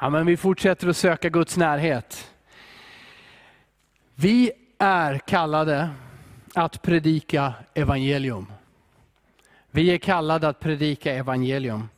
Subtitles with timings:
[0.00, 2.30] Ja, men vi fortsätter att söka Guds närhet.
[4.14, 5.90] Vi är kallade
[6.54, 8.52] att predika evangelium.
[9.70, 11.88] Vi är kallade att predika evangelium.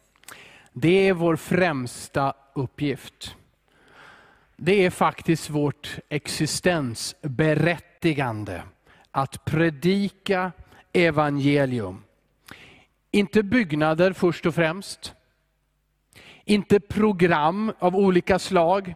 [0.73, 3.37] Det är vår främsta uppgift.
[4.57, 8.63] Det är faktiskt vårt existensberättigande
[9.11, 10.53] att predika
[10.93, 12.03] evangelium.
[13.11, 15.15] Inte byggnader först och främst.
[16.49, 18.95] Inte program av olika slag.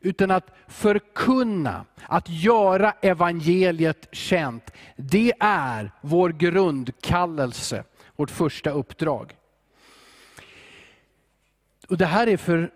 [0.00, 4.70] Utan att förkunna, att göra evangeliet känt.
[4.96, 7.84] Det är vår grundkallelse,
[8.16, 9.36] vårt första uppdrag.
[11.88, 12.70] Och Det här är för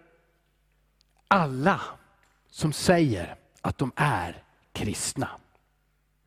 [1.29, 1.81] alla
[2.51, 5.29] som säger att de är kristna.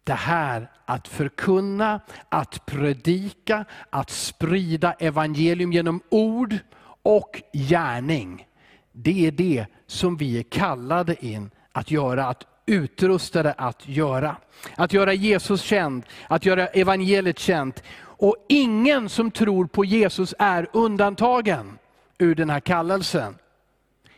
[0.04, 6.56] Det här att förkunna, att predika, att sprida evangelium genom ord
[7.06, 8.48] och gärning.
[8.92, 14.38] Det är det som vi är kallade in att göra, att utrustade att göra.
[14.76, 17.84] Att göra Jesus känd, att göra evangeliet känt.
[17.98, 21.78] Och ingen som tror på Jesus är undantagen
[22.18, 23.36] ur den här kallelsen.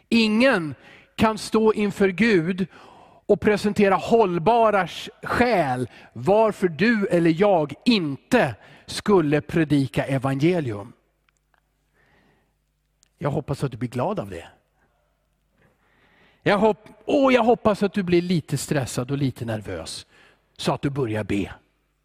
[0.10, 0.76] Ingen
[1.16, 2.68] kan stå inför Gud
[3.26, 4.88] och presentera hållbara
[5.24, 10.94] skäl varför du eller jag inte skulle predika evangelium.
[13.18, 14.48] Jag hoppas att du blir glad av det.
[16.44, 20.06] Jag, hopp, oh, jag hoppas att du blir lite stressad och lite nervös,
[20.58, 21.54] så att du börjar be.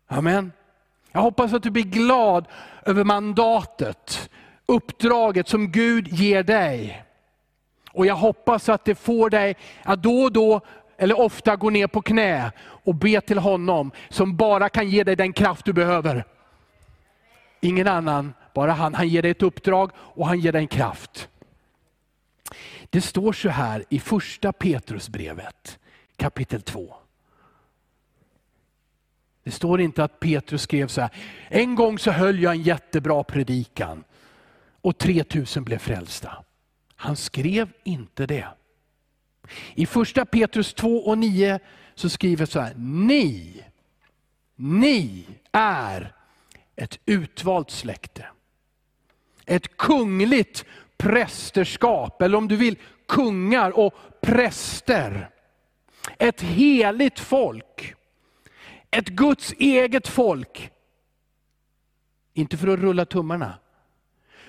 [0.07, 0.53] Amen.
[1.13, 2.47] Jag hoppas att du blir glad
[2.87, 4.31] över mandatet,
[4.67, 7.05] uppdraget som Gud ger dig.
[7.93, 10.61] Och jag hoppas att det får dig att då och då,
[10.99, 15.17] eller ofta gå ner på knä och be till honom som bara kan ge dig
[15.17, 16.25] den kraft du behöver.
[17.61, 18.95] Ingen annan, bara han.
[18.95, 21.29] Han ger dig ett uppdrag och han ger dig en kraft.
[22.91, 25.79] Det står så här i första Petrusbrevet
[26.17, 26.95] kapitel 2.
[29.45, 31.11] Det står inte att Petrus skrev så här,
[31.49, 34.05] en gång så höll jag en jättebra predikan
[34.81, 36.45] och 3000 blev frälsta.
[36.97, 38.49] Han skrev inte det.
[39.75, 41.59] I första Petrus 2 och 9
[41.95, 43.63] så skriver så här, ni,
[44.57, 46.15] ni är
[46.77, 48.27] ett utvalt släkte.
[49.47, 50.65] Ett kungligt
[50.97, 52.77] prästerskap, eller om du vill
[53.09, 55.29] kungar och präster.
[56.19, 57.95] Ett heligt folk.
[58.91, 60.71] Ett Guds eget folk.
[62.35, 63.55] Inte för att rulla tummarna,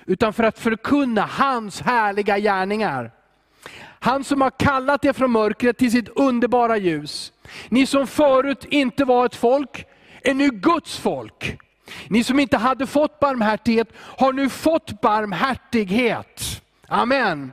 [0.06, 3.12] utan för att förkunna hans härliga gärningar.
[4.00, 7.32] Han som har kallat er från mörkret till sitt underbara ljus.
[7.68, 9.86] Ni som förut inte var ett folk,
[10.22, 11.58] är nu Guds folk.
[12.08, 16.62] Ni som inte hade fått barmhärtighet har nu fått barmhärtighet.
[16.88, 17.52] Amen.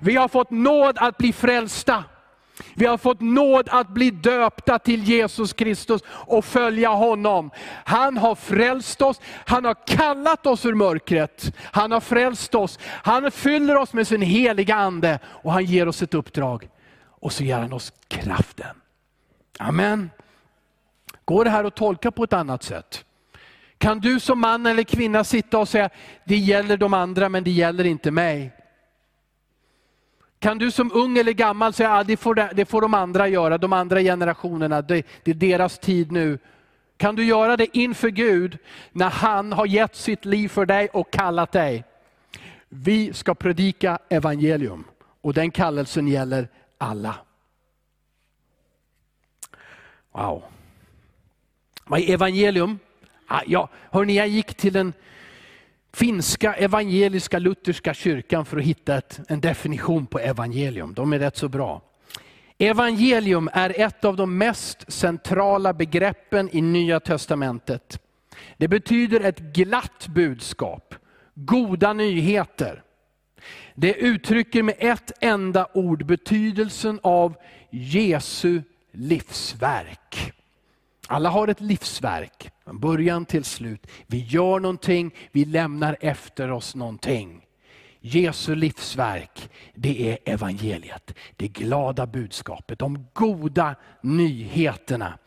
[0.00, 2.04] Vi har fått nåd att bli frälsta.
[2.74, 7.50] Vi har fått nåd att bli döpta till Jesus Kristus och följa honom.
[7.84, 11.56] Han har frälst oss, han har kallat oss ur mörkret.
[11.62, 16.02] Han har frälst oss, han fyller oss med sin heliga ande och han ger oss
[16.02, 16.68] ett uppdrag.
[17.04, 18.76] Och så ger han oss kraften.
[19.58, 20.10] Amen.
[21.24, 23.04] Går det här att tolka på ett annat sätt?
[23.82, 25.90] Kan du som man eller kvinna sitta och säga,
[26.24, 28.52] det gäller de andra men det gäller inte mig.
[30.38, 33.58] Kan du som ung eller gammal säga, ah, det, får, det får de andra göra,
[33.58, 36.38] de andra generationerna, det, det är deras tid nu.
[36.96, 38.58] Kan du göra det inför Gud
[38.92, 41.84] när han har gett sitt liv för dig och kallat dig?
[42.68, 44.84] Vi ska predika evangelium
[45.20, 47.14] och den kallelsen gäller alla.
[50.12, 50.42] Wow.
[51.84, 52.78] Vad är evangelium?
[53.34, 54.92] Ah, ja, hörni, jag gick till den
[55.92, 60.94] finska evangeliska lutherska kyrkan för att hitta ett, en definition på evangelium.
[60.94, 61.82] De är rätt så bra.
[62.58, 68.00] Evangelium är ett av de mest centrala begreppen i Nya Testamentet.
[68.56, 70.94] Det betyder ett glatt budskap,
[71.34, 72.82] goda nyheter.
[73.74, 77.34] Det uttrycker med ett enda ord betydelsen av
[77.70, 78.62] Jesu
[78.92, 80.32] livsverk.
[81.12, 83.86] Alla har ett livsverk, från början till slut.
[84.06, 87.46] Vi gör någonting, vi lämnar efter oss någonting.
[88.00, 91.14] Jesu livsverk, det är evangeliet.
[91.36, 95.18] Det glada budskapet, de goda nyheterna.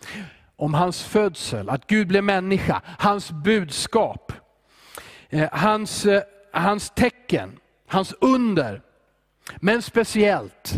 [0.56, 4.32] Om hans födsel, att Gud blev människa, hans budskap.
[5.30, 6.24] Eh, hans, eh,
[6.54, 8.82] hans tecken, hans under.
[9.60, 10.74] Men speciellt,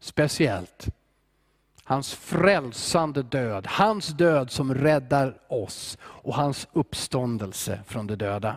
[0.00, 0.88] speciellt
[1.84, 8.56] Hans frälsande död, hans död som räddar oss och hans uppståndelse från de döda.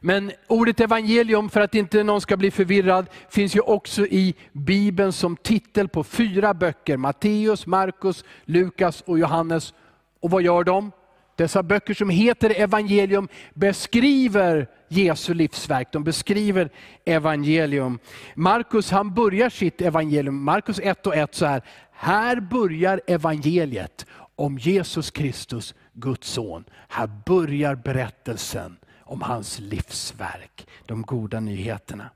[0.00, 5.12] Men ordet evangelium, för att inte någon ska bli förvirrad, finns ju också i Bibeln
[5.12, 6.96] som titel på fyra böcker.
[6.96, 9.74] Matteus, Markus, Lukas och Johannes.
[10.20, 10.92] Och vad gör de?
[11.36, 15.92] Dessa böcker som heter evangelium beskriver Jesu livsverk.
[15.92, 16.70] De beskriver
[17.04, 17.98] evangelium.
[18.34, 21.62] Markus han börjar sitt evangelium, Markus 1 och 1 så här.
[21.92, 26.64] Här börjar evangeliet om Jesus Kristus, Guds son.
[26.88, 32.10] Här börjar berättelsen om hans livsverk, de goda nyheterna.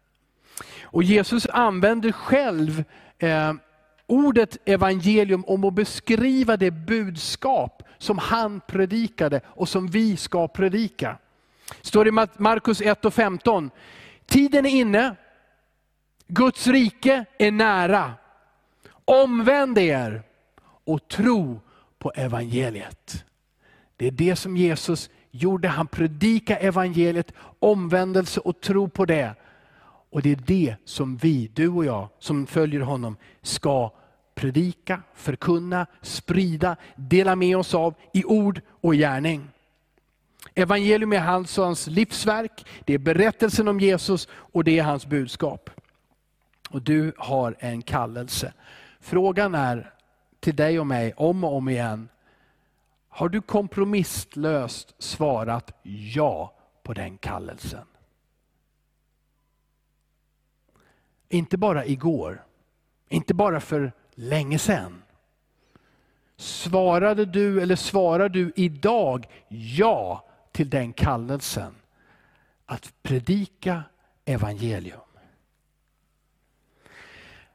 [0.83, 2.85] Och Jesus använder själv
[3.19, 3.53] eh,
[4.09, 11.19] ordet evangelium om att beskriva det budskap som han predikade och som vi ska predika.
[11.81, 13.71] Står i Markus 1 och 15.
[14.27, 15.17] Tiden är inne,
[16.27, 18.13] Guds rike är nära.
[19.05, 20.23] Omvänd er
[20.85, 21.61] och tro
[21.99, 23.25] på evangeliet.
[23.97, 25.69] Det är det som Jesus gjorde.
[25.69, 29.35] Han predikade evangeliet, omvändelse och tro på det.
[30.11, 33.93] Och det är det som vi, du och jag, som följer honom, ska
[34.35, 39.49] predika, förkunna, sprida, dela med oss av i ord och gärning.
[40.55, 45.07] Evangelium är hans, och hans livsverk, det är berättelsen om Jesus och det är hans
[45.07, 45.71] budskap.
[46.71, 48.53] Och du har en kallelse.
[49.01, 49.95] Frågan är
[50.41, 52.09] till dig och mig om och om igen,
[53.09, 57.87] har du kompromisslöst svarat ja på den kallelsen?
[61.29, 62.45] Inte bara igår,
[63.09, 65.03] inte bara för länge sedan.
[66.37, 71.75] Svarade du eller svarar du idag ja till den kallelsen
[72.67, 73.83] att predika
[74.25, 75.01] evangelium?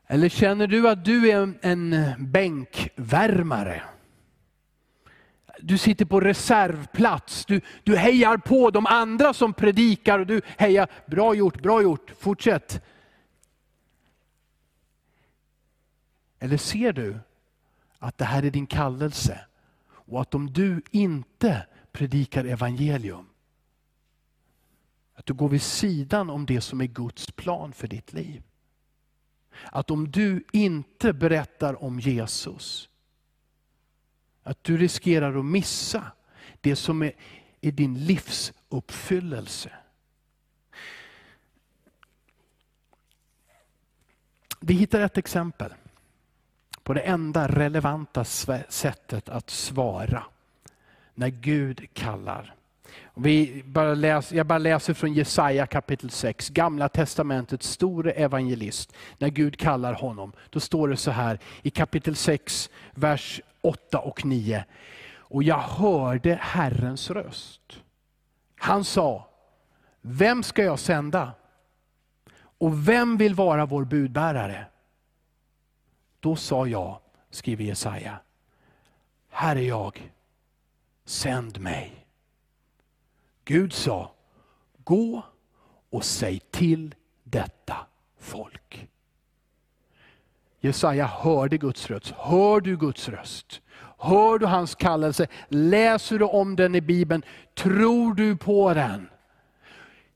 [0.08, 3.84] Eller känner du att du är en bänkvärmare?
[5.60, 10.88] Du sitter på reservplats, du, du hejar på de andra som predikar och du hejar,
[11.06, 12.82] bra gjort, bra gjort, fortsätt.
[16.44, 17.20] Eller ser du
[18.00, 19.46] att det här är din kallelse
[19.90, 23.26] och att om du inte predikar evangelium,
[25.14, 28.44] att du går vid sidan om det som är Guds plan för ditt liv.
[29.66, 32.90] Att om du inte berättar om Jesus,
[34.44, 36.12] att du riskerar att missa
[36.62, 37.14] det som är,
[37.62, 39.72] är din livsuppfyllelse.
[44.60, 45.74] Vi hittar ett exempel
[46.84, 48.24] på det enda relevanta
[48.70, 50.24] sättet att svara
[51.16, 52.54] när Gud kallar.
[53.16, 58.94] Vi bara läser, jag bara läser från Jesaja kapitel 6, gamla testamentets store evangelist.
[59.18, 60.32] När Gud kallar honom.
[60.50, 64.66] Då står det så här i kapitel 6, vers 8 och 9.
[65.16, 67.62] Och jag hörde Herrens röst.
[68.56, 69.28] Han sa,
[70.02, 71.32] vem ska jag sända?
[72.58, 74.66] Och vem vill vara vår budbärare?
[76.24, 77.00] Då sa jag,
[77.30, 78.20] skriver Jesaja,
[79.30, 80.12] här är jag,
[81.06, 82.06] sänd mig.
[83.46, 84.12] Gud sa,
[84.84, 85.24] gå
[85.90, 87.78] och säg till detta
[88.20, 88.88] folk.
[90.60, 92.14] Jesaja hörde Guds röst.
[92.18, 93.62] Hör du Guds röst?
[93.98, 95.28] Hör du hans kallelse?
[95.48, 97.24] Läser du om den i Bibeln?
[97.54, 99.10] Tror du på den?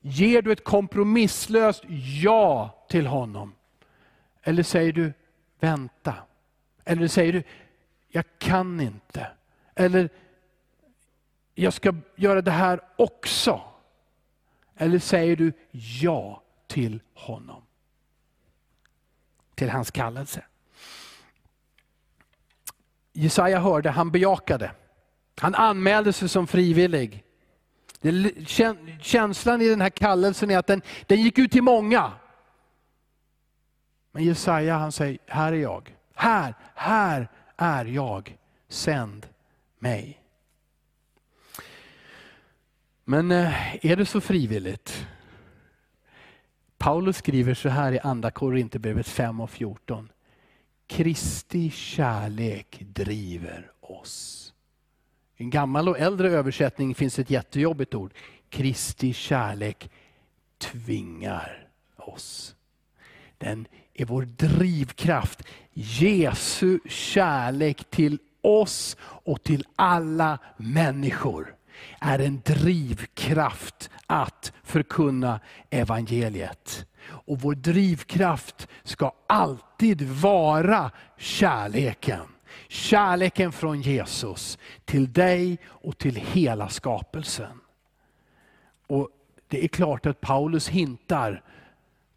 [0.00, 1.84] Ger du ett kompromisslöst
[2.22, 3.54] ja till honom?
[4.42, 5.12] Eller säger du,
[5.60, 6.14] vänta.
[6.84, 7.42] Eller säger du,
[8.08, 9.26] jag kan inte.
[9.74, 10.08] Eller,
[11.54, 13.60] jag ska göra det här också.
[14.76, 15.52] Eller säger du
[16.00, 17.62] ja till honom?
[19.54, 20.44] Till hans kallelse.
[23.12, 24.70] Jesaja hörde, han bejakade.
[25.38, 27.24] Han anmälde sig som frivillig.
[29.00, 32.12] Känslan i den här kallelsen är att den, den gick ut till många.
[34.12, 35.94] Men Jesaja han säger, här är jag.
[36.14, 38.36] Här, här är jag.
[38.68, 39.26] Sänd
[39.78, 40.20] mig.
[43.04, 45.06] Men eh, är det så frivilligt?
[46.78, 50.08] Paulus skriver så här i andra Korinthierbrevet 5 och 14.
[50.86, 54.54] Kristi kärlek driver oss.
[55.36, 58.14] I en gammal och äldre översättning finns ett jättejobbigt ord.
[58.48, 59.90] Kristi kärlek
[60.58, 62.56] tvingar oss.
[63.38, 63.66] Den
[64.00, 65.42] är vår drivkraft.
[65.72, 71.54] Jesu kärlek till oss och till alla människor
[72.00, 75.40] är en drivkraft att förkunna
[75.70, 76.86] evangeliet.
[77.06, 82.20] Och vår drivkraft ska alltid vara kärleken.
[82.68, 87.60] Kärleken från Jesus till dig och till hela skapelsen.
[88.86, 89.08] Och
[89.48, 91.42] det är klart att Paulus hintar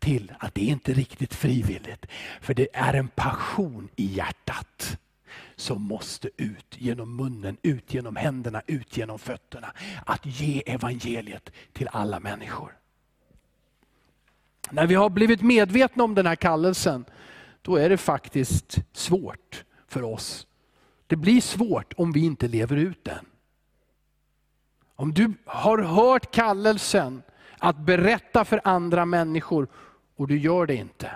[0.02, 2.06] till att det inte är riktigt frivilligt.
[2.42, 4.98] För det är en passion i hjärtat
[5.56, 9.74] som måste ut genom munnen, ut genom händerna, ut genom fötterna.
[10.06, 12.78] Att ge evangeliet till alla människor.
[14.72, 17.06] När vi har blivit medvetna om den här kallelsen,
[17.62, 20.48] då är det faktiskt svårt för oss.
[21.08, 23.26] Det blir svårt om vi inte lever ut den.
[24.96, 27.24] Om du har hört kallelsen
[27.60, 29.68] att berätta för andra människor
[30.22, 31.12] och du gör det inte.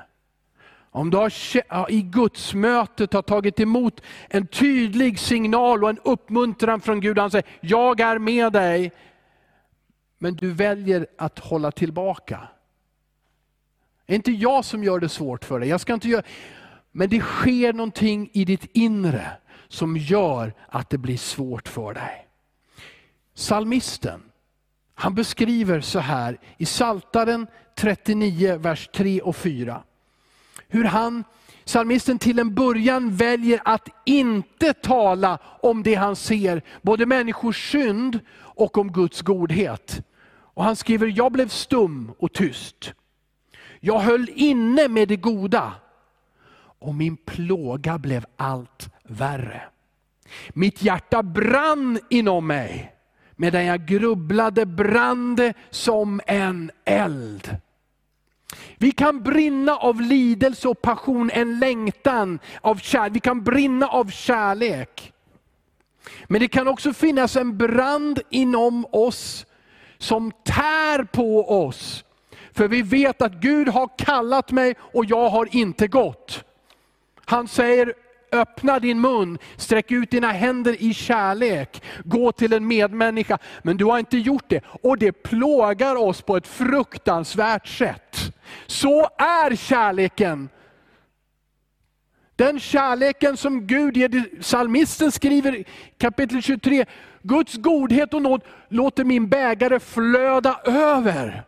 [0.92, 7.00] Om du har, i gudsmötet har tagit emot en tydlig signal och en uppmuntran från
[7.00, 7.20] Gud.
[7.20, 8.92] Han säger, jag är med dig.
[10.18, 12.48] Men du väljer att hålla tillbaka.
[14.06, 15.70] Det är inte jag som gör det svårt för dig.
[15.70, 16.24] Jag ska inte göra...
[16.92, 19.32] Men det sker någonting i ditt inre
[19.68, 22.28] som gör att det blir svårt för dig.
[23.34, 24.22] Salmisten,
[24.96, 29.84] han beskriver så här i Saltaren 39, vers 3 och 4.
[30.68, 31.24] Hur han,
[31.66, 38.20] psalmisten till en början väljer att inte tala om det han ser, både människors synd
[38.38, 40.02] och om Guds godhet.
[40.28, 42.94] Och han skriver, jag blev stum och tyst.
[43.80, 45.74] Jag höll inne med det goda
[46.80, 49.62] och min plåga blev allt värre.
[50.50, 52.95] Mitt hjärta brann inom mig.
[53.36, 57.58] Medan jag grubblade brann det som en eld.
[58.78, 63.16] Vi kan brinna av lidelse och passion, en längtan av kärlek.
[63.16, 65.14] Vi kan brinna av kärlek.
[66.26, 69.46] Men det kan också finnas en brand inom oss
[69.98, 72.04] som tär på oss.
[72.54, 76.44] För vi vet att Gud har kallat mig och jag har inte gått.
[77.26, 77.94] Han säger
[78.36, 83.38] öppna din mun, sträck ut dina händer i kärlek, gå till en medmänniska.
[83.64, 88.18] Men du har inte gjort det och det plågar oss på ett fruktansvärt sätt.
[88.68, 90.50] Så är kärleken.
[92.36, 95.64] Den kärleken som Gud ger, psalmisten skriver
[95.98, 96.86] kapitel 23,
[97.22, 101.44] Guds godhet och nåd låter min bägare flöda över.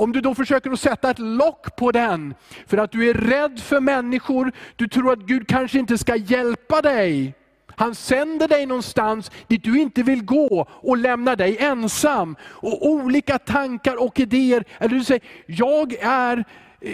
[0.00, 2.34] Om du då försöker att sätta ett lock på den,
[2.66, 6.82] för att du är rädd för människor, du tror att Gud kanske inte ska hjälpa
[6.82, 7.34] dig.
[7.66, 12.36] Han sänder dig någonstans dit du inte vill gå och lämnar dig ensam.
[12.42, 16.44] Och olika tankar och idéer, eller du säger, jag är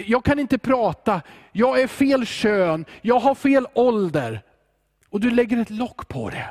[0.05, 1.21] jag kan inte prata,
[1.51, 4.41] jag är fel kön, jag har fel ålder.
[5.09, 6.47] Och du lägger ett lock på det.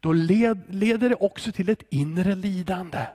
[0.00, 3.06] Då leder det också till ett inre lidande.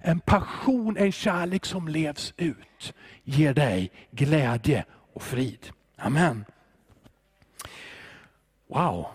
[0.00, 5.70] En passion, en kärlek som levs ut ger dig glädje och frid.
[5.96, 6.44] Amen.
[8.66, 9.06] Wow.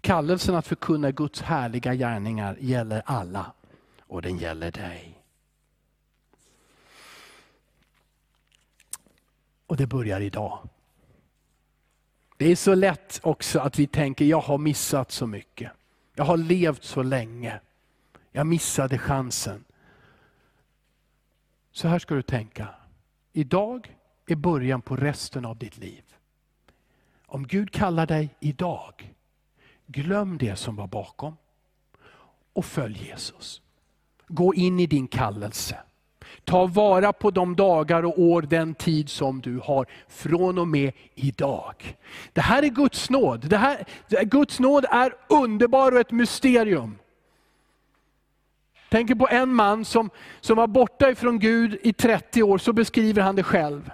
[0.00, 3.52] Kallelsen att förkunna Guds härliga gärningar gäller alla
[4.00, 5.16] och den gäller dig.
[9.66, 10.68] Och det börjar idag.
[12.36, 15.72] Det är så lätt också att vi tänker, jag har missat så mycket.
[16.14, 17.60] Jag har levt så länge.
[18.32, 19.64] Jag missade chansen.
[21.72, 22.68] Så här ska du tänka.
[23.32, 26.02] Idag är början på resten av ditt liv.
[27.26, 29.14] Om Gud kallar dig idag,
[29.86, 31.36] glöm det som var bakom
[32.52, 33.62] och följ Jesus.
[34.28, 35.82] Gå in i din kallelse.
[36.50, 40.92] Ta vara på de dagar och år, den tid som du har från och med
[41.14, 41.96] idag.
[42.32, 43.48] Det här är Guds nåd.
[43.48, 43.84] Det här,
[44.24, 46.98] Guds nåd är underbar och ett mysterium.
[48.88, 53.22] Tänker på en man som, som var borta ifrån Gud i 30 år, så beskriver
[53.22, 53.90] han det själv.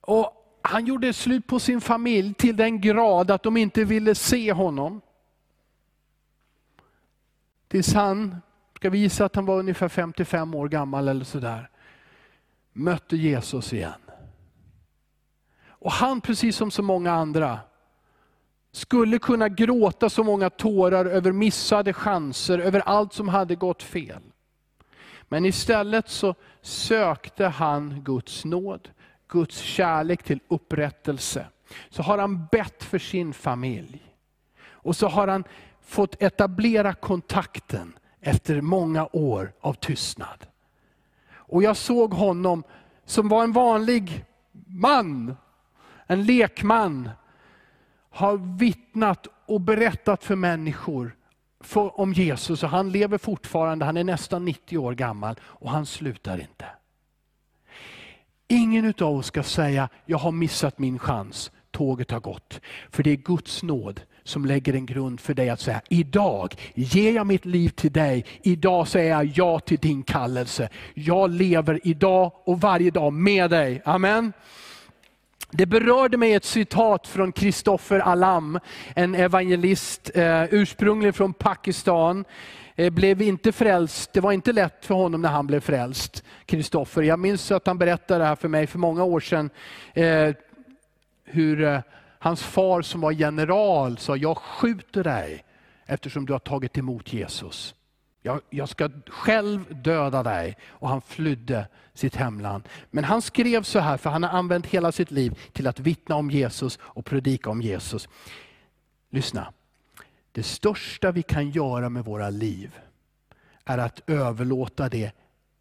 [0.00, 4.52] Och Han gjorde slut på sin familj till den grad att de inte ville se
[4.52, 5.00] honom.
[7.68, 8.40] Tills han
[8.84, 11.70] ska visa att han var ungefär 55 år gammal eller sådär.
[12.72, 14.00] Mötte Jesus igen.
[15.66, 17.58] Och han, precis som så många andra,
[18.72, 24.22] skulle kunna gråta så många tårar över missade chanser, över allt som hade gått fel.
[25.28, 28.90] Men istället så sökte han Guds nåd,
[29.28, 31.46] Guds kärlek till upprättelse.
[31.90, 34.02] Så har han bett för sin familj.
[34.66, 35.44] Och så har han
[35.80, 40.46] fått etablera kontakten efter många år av tystnad.
[41.32, 42.62] Och jag såg honom
[43.04, 44.24] som var en vanlig
[44.66, 45.36] man,
[46.06, 47.10] en lekman,
[48.10, 51.16] har vittnat och berättat för människor
[51.60, 52.62] för, om Jesus.
[52.62, 56.66] Och han lever fortfarande, han är nästan 90 år gammal och han slutar inte.
[58.48, 62.60] Ingen av oss ska säga, jag har missat min chans, tåget har gått.
[62.90, 67.12] För det är Guds nåd som lägger en grund för dig att säga, idag ger
[67.12, 68.24] jag mitt liv till dig.
[68.42, 70.68] Idag säger jag ja till din kallelse.
[70.94, 73.82] Jag lever idag och varje dag med dig.
[73.84, 74.32] Amen.
[75.50, 78.58] Det berörde mig ett citat från Kristoffer Alam,
[78.94, 82.24] en evangelist eh, ursprungligen från Pakistan.
[82.76, 87.02] Eh, blev inte frälst, det var inte lätt för honom när han blev frälst, Kristoffer.
[87.02, 89.50] Jag minns att han berättade det här för mig för många år sedan.
[89.94, 90.34] Eh,
[91.24, 91.80] hur eh,
[92.24, 95.44] hans far som var general sa, jag skjuter dig
[95.86, 97.74] eftersom du har tagit emot Jesus.
[98.22, 100.56] Jag, jag, ska själv döda dig.
[100.66, 102.68] Och han flydde sitt hemland.
[102.90, 106.16] Men han skrev så här, för han har använt hela sitt liv till att vittna
[106.16, 108.08] om Jesus och predika om Jesus.
[109.10, 109.52] Lyssna.
[110.32, 112.78] Det största vi kan göra med våra liv
[113.64, 115.12] är att överlåta det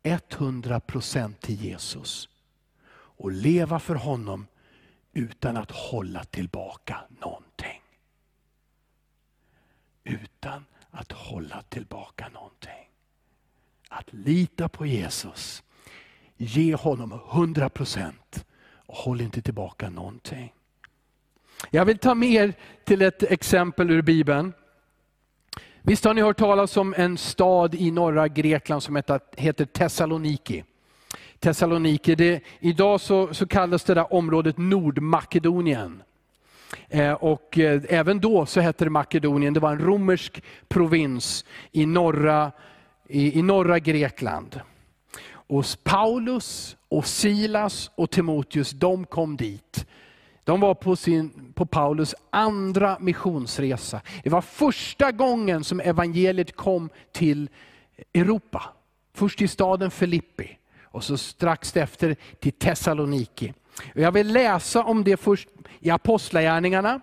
[0.04, 2.30] 100% till Jesus.
[2.94, 4.48] Och leva för honom
[5.14, 7.82] utan att hålla tillbaka någonting.
[10.04, 12.90] Utan att hålla tillbaka någonting.
[13.90, 15.64] Att lita på Jesus.
[16.38, 18.46] Ge honom 100 procent.
[18.86, 20.54] och håll inte tillbaka någonting.
[21.72, 22.54] Jag vill ta med er
[22.84, 24.54] till ett exempel ur Bibeln.
[25.82, 28.96] Visst har ni hört talas om en stad i norra Grekland som
[29.38, 30.64] heter Thessaloniki.
[31.44, 36.04] Thessaloniki, det, idag så, så kallas det där området Nordmakedonien.
[36.90, 41.86] Eh, och eh, även då så hette det Makedonien, det var en romersk provins i
[41.86, 42.52] norra,
[43.08, 44.62] i, i norra Grekland.
[45.26, 49.86] Och Paulus, och Silas och Timoteus, de kom dit.
[50.44, 54.02] De var på, sin, på Paulus andra missionsresa.
[54.24, 57.50] Det var första gången som evangeliet kom till
[58.14, 58.64] Europa.
[59.14, 60.58] Först till staden Filippi
[60.94, 63.54] och så strax efter till Thessaloniki.
[63.94, 67.02] Jag vill läsa om det först i Apostlagärningarna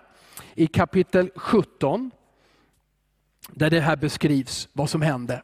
[0.55, 2.11] i kapitel 17.
[3.49, 5.43] Där det här beskrivs, vad som hände.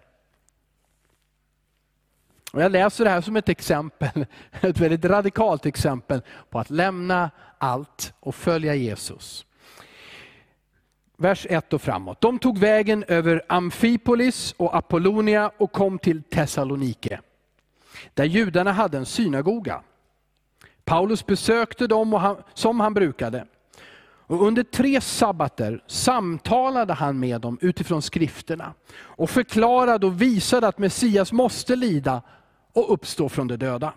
[2.52, 4.26] Och jag läser det här som ett exempel,
[4.60, 9.46] ett väldigt radikalt exempel på att lämna allt och följa Jesus.
[11.16, 12.20] Vers 1 och framåt.
[12.20, 17.20] De tog vägen över Amfipolis och Apollonia och kom till Thessalonike.
[18.14, 19.82] Där judarna hade en synagoga.
[20.84, 23.46] Paulus besökte dem han, som han brukade.
[24.28, 30.78] Och under tre sabbater samtalade han med dem utifrån skrifterna och förklarade och visade att
[30.78, 32.22] Messias måste lida
[32.72, 33.92] och uppstå från de döda.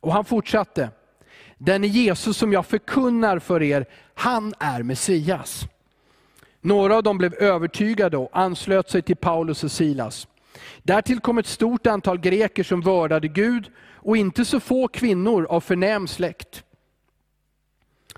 [0.00, 0.90] Och han fortsatte,
[1.58, 5.64] den Jesus som jag förkunnar för er, han är Messias.
[6.60, 10.26] Några av dem blev övertygade och anslöt sig till Paulus och Silas.
[10.82, 15.60] Därtill kom ett stort antal greker som vördade Gud och inte så få kvinnor av
[15.60, 16.64] förnäm släkt.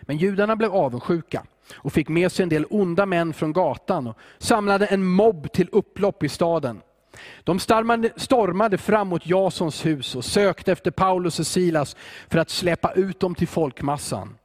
[0.01, 4.19] Men judarna blev avundsjuka och fick med sig en del onda män från gatan och
[4.39, 6.81] samlade en mobb till upplopp i staden.
[7.45, 7.59] De
[8.17, 11.97] stormade fram mot Jasons hus och sökte efter Paulus och Silas
[12.29, 14.37] för att släppa ut dem till folkmassan.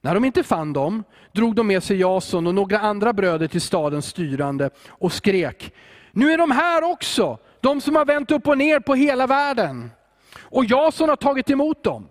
[0.00, 3.60] När de inte fann dem drog de med sig Jason och några andra bröder till
[3.60, 5.72] stadens styrande och skrek,
[6.14, 9.90] nu är de här också, de som har vänt upp och ner på hela världen.
[10.38, 12.08] Och Jason har tagit emot dem.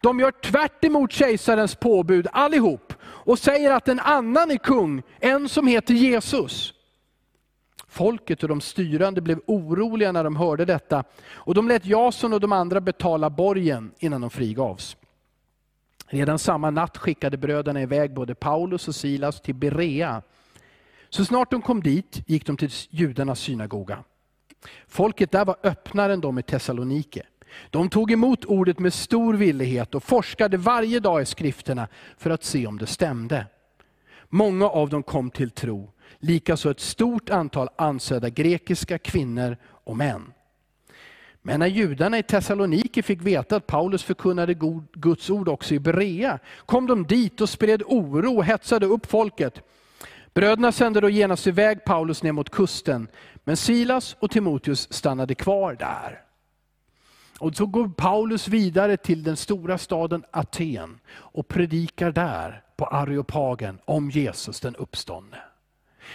[0.00, 5.48] De gör tvärt emot kejsarens påbud allihop och säger att en annan är kung, en
[5.48, 6.72] som heter Jesus.
[7.88, 12.40] Folket och de styrande blev oroliga när de hörde detta och de lät Jason och
[12.40, 14.96] de andra betala borgen innan de frigavs.
[16.06, 20.22] Redan samma natt skickade bröderna iväg både Paulus och Silas till Berea.
[21.16, 24.04] Så snart de kom dit gick de till judarnas synagoga.
[24.86, 27.22] Folket där var öppnare än de i Thessalonike.
[27.70, 32.44] De tog emot ordet med stor villighet och forskade varje dag i skrifterna för att
[32.44, 33.46] se om det stämde.
[34.28, 40.32] Många av dem kom till tro, likaså ett stort antal ansedda grekiska kvinnor och män.
[41.42, 44.54] Men när judarna i Thessaloniki fick veta att Paulus förkunnade
[44.92, 49.62] Guds ord också i Berea, kom de dit och spred oro och hetsade upp folket.
[50.36, 53.08] Bröderna sände då genast iväg Paulus ner mot kusten,
[53.44, 56.20] men Silas och Timoteus stannade kvar där.
[57.38, 63.78] Och så går Paulus vidare till den stora staden Aten och predikar där på Areopagen
[63.84, 65.38] om Jesus den uppståndne.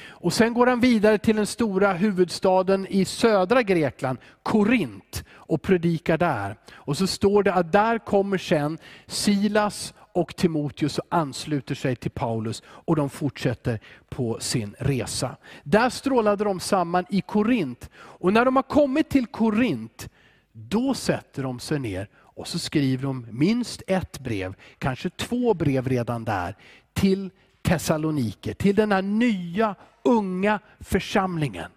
[0.10, 6.17] Och sen går han vidare till den stora huvudstaden i södra Grekland, Korint, och predikar
[6.17, 6.55] där.
[6.73, 12.12] Och så står det att där kommer sen Silas och Timoteus och ansluter sig till
[12.12, 15.38] Paulus och de fortsätter på sin resa.
[15.63, 17.89] Där strålade de samman i Korint.
[17.93, 20.10] Och när de har kommit till Korint,
[20.52, 25.88] då sätter de sig ner och så skriver de minst ett brev, kanske två brev
[25.88, 26.56] redan där,
[26.93, 27.30] till
[27.62, 31.71] Thessaloniker, till den här nya unga församlingen.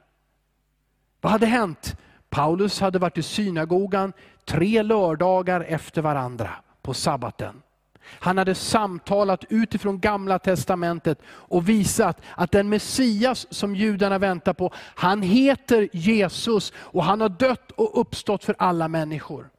[1.21, 1.97] Vad hade hänt?
[2.31, 4.13] Paulus hade varit i synagogan
[4.45, 6.51] tre lördagar efter varandra
[6.83, 7.63] på sabbaten.
[8.07, 14.73] Han hade samtalat utifrån gamla testamentet och visat att den Messias som judarna väntar på,
[14.77, 19.51] han heter Jesus och han har dött och uppstått för alla människor.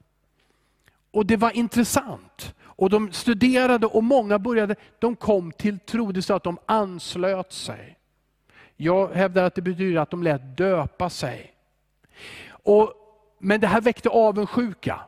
[1.12, 2.56] Och det var intressant.
[2.78, 6.12] Och de studerade och många började, de kom till tro.
[6.12, 7.98] Det sa att de anslöt sig.
[8.78, 11.54] Jag hävdar att det betyder att de lät döpa sig.
[12.50, 12.94] Och,
[13.40, 15.00] men det här väckte avundsjuka.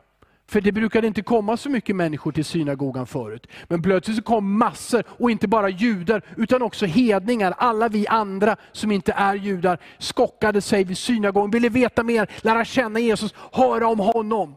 [0.50, 3.46] För det brukade inte komma så mycket människor till synagogan förut.
[3.68, 7.54] Men plötsligt så kom massor, och inte bara judar, utan också hedningar.
[7.58, 12.64] Alla vi andra som inte är judar skockade sig vid synagogan, ville veta mer, lära
[12.64, 14.54] känna Jesus, höra om honom.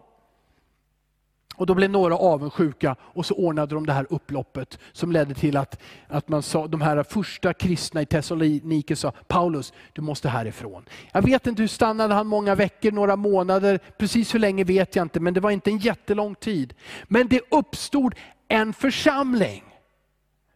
[1.55, 5.57] Och då blev några avundsjuka och så ordnade de det här upploppet som ledde till
[5.57, 10.85] att, att man sa, de här första kristna i Thessaloniki sa, Paulus du måste härifrån.
[11.11, 15.05] Jag vet inte hur stannade han många veckor, några månader, precis hur länge vet jag
[15.05, 16.73] inte, men det var inte en jättelång tid.
[17.07, 18.15] Men det uppstod
[18.47, 19.63] en församling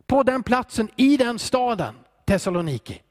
[0.08, 3.02] på den platsen, i den staden, Thessaloniki.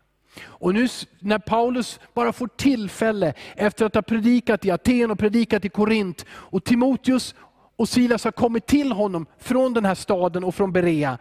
[0.43, 5.65] Och nu när Paulus bara får tillfälle, efter att ha predikat i Aten och predikat
[5.65, 7.35] i Korint, och Timoteus
[7.77, 11.19] och Silas har kommit till honom från den här staden och från Berea,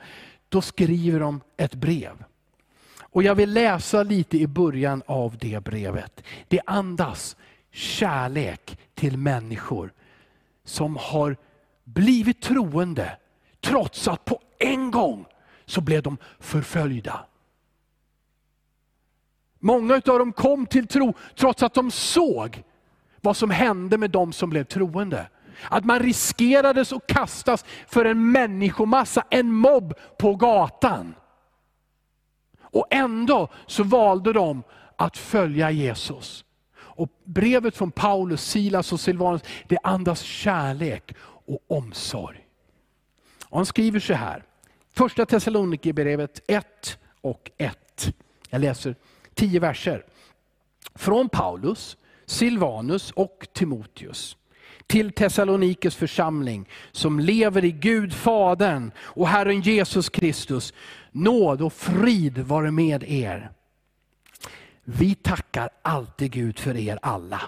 [0.49, 2.23] då skriver de ett brev.
[2.99, 6.23] Och Jag vill läsa lite i början av det brevet.
[6.47, 7.35] Det andas
[7.71, 9.93] kärlek till människor
[10.63, 11.37] som har
[11.83, 13.17] blivit troende,
[13.61, 15.25] trots att på en gång
[15.65, 17.25] så blev de förföljda.
[19.59, 22.63] Många av dem kom till tro trots att de såg
[23.21, 25.27] vad som hände med dem som blev troende.
[25.69, 31.15] Att man riskerades att kastas för en människomassa, en mobb på gatan.
[32.61, 34.63] Och ändå så valde de
[34.95, 36.45] att följa Jesus.
[36.75, 41.13] Och brevet från Paulus, Silas och Silvanus, det andas kärlek
[41.45, 42.47] och omsorg.
[43.45, 44.43] Och han skriver så här,
[44.93, 48.13] första Thessalonikerbrevet 1 och 1.
[48.49, 48.95] Jag läser
[49.33, 50.05] tio verser.
[50.95, 54.37] Från Paulus, Silvanus och Timoteus
[54.87, 60.73] till Thessalonikes församling som lever i Gud Fadern och Herren Jesus Kristus.
[61.11, 63.51] Nåd och frid vare med er.
[64.83, 67.41] Vi tackar alltid Gud för er alla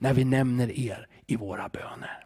[0.00, 2.24] när vi nämner er i våra böner.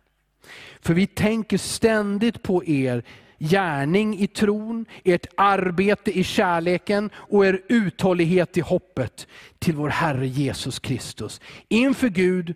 [0.80, 3.04] För vi tänker ständigt på er
[3.38, 9.26] gärning i tron, ert arbete i kärleken och er uthållighet i hoppet
[9.59, 11.40] till vår Herre Jesus Kristus.
[11.68, 12.54] Inför Gud,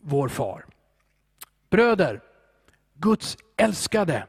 [0.00, 0.64] vår far.
[1.70, 2.20] Bröder,
[2.98, 4.26] Guds älskade.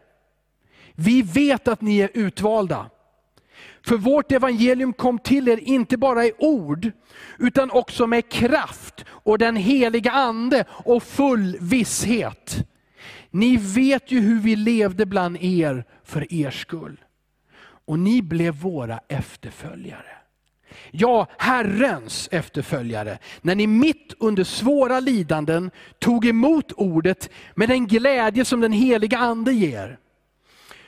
[0.95, 2.89] Vi vet att ni är utvalda.
[3.81, 6.91] För vårt evangelium kom till er inte bara i ord,
[7.39, 12.67] utan också med kraft och den heliga ande och full visshet.
[13.29, 16.99] Ni vet ju hur vi levde bland er för er skull.
[17.85, 20.16] Och ni blev våra efterföljare
[20.91, 28.45] ja, Herrens efterföljare, när ni mitt under svåra lidanden tog emot ordet med den glädje
[28.45, 29.97] som den heliga Ande ger.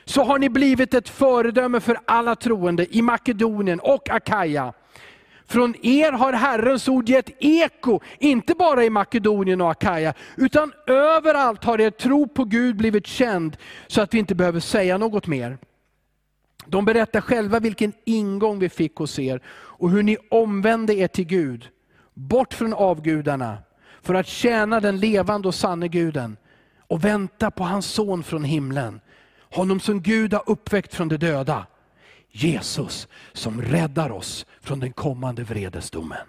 [0.04, 4.72] Så har ni blivit ett föredöme för alla troende i Makedonien och Akaja.
[5.46, 11.64] Från er har Herrens ord gett eko, inte bara i Makedonien och Akaja, utan överallt
[11.64, 15.58] har er tro på Gud blivit känd, så att vi inte behöver säga något mer.
[16.66, 21.24] De berättar själva vilken ingång vi fick hos er och hur ni omvände er till
[21.24, 21.68] Gud,
[22.14, 23.58] bort från avgudarna,
[24.02, 26.36] för att tjäna den levande och sanne guden
[26.78, 29.00] och vänta på hans son från himlen.
[29.40, 31.66] Honom som Gud har uppväckt från de döda.
[32.28, 36.26] Jesus som räddar oss från den kommande vredesdomen.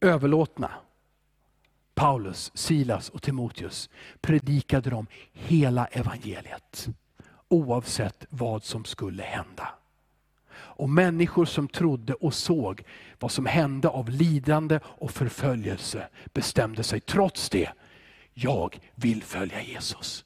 [0.00, 0.70] Överlåtna
[1.94, 6.88] Paulus, Silas och Timoteus predikade de hela evangeliet.
[7.48, 9.68] Oavsett vad som skulle hända.
[10.54, 12.82] Och människor som trodde och såg
[13.18, 17.72] vad som hände av lidande och förföljelse bestämde sig trots det,
[18.34, 20.24] jag vill följa Jesus.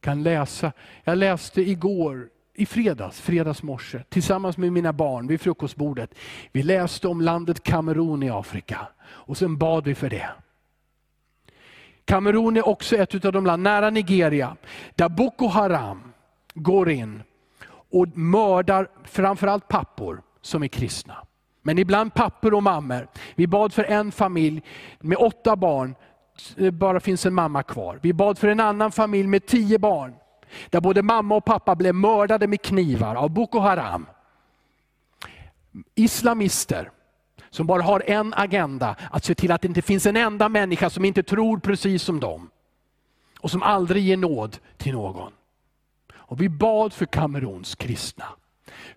[0.00, 0.72] Kan läsa,
[1.04, 6.14] jag läste igår i fredags, fredags morse, tillsammans med mina barn vid frukostbordet.
[6.52, 10.28] Vi läste om landet Kamerun i Afrika och sen bad vi för det.
[12.04, 14.56] Kamerun är också ett av de land nära Nigeria,
[14.94, 16.12] där Boko Haram
[16.54, 17.22] går in
[17.68, 21.16] och mördar framförallt pappor som är kristna.
[21.62, 23.08] Men ibland pappor och mammor.
[23.34, 24.62] Vi bad för en familj
[25.00, 25.94] med åtta barn
[26.56, 27.98] det bara finns en mamma kvar.
[28.02, 30.14] Vi bad för en annan familj med tio barn.
[30.70, 34.06] Där både mamma och pappa blev mördade med knivar av Boko Haram.
[35.94, 36.90] Islamister
[37.52, 40.90] som bara har en agenda, att se till att det inte finns en enda människa
[40.90, 42.50] som inte tror precis som dem.
[43.40, 45.32] Och som aldrig ger nåd till någon.
[46.14, 48.24] Och vi bad för Kameruns kristna.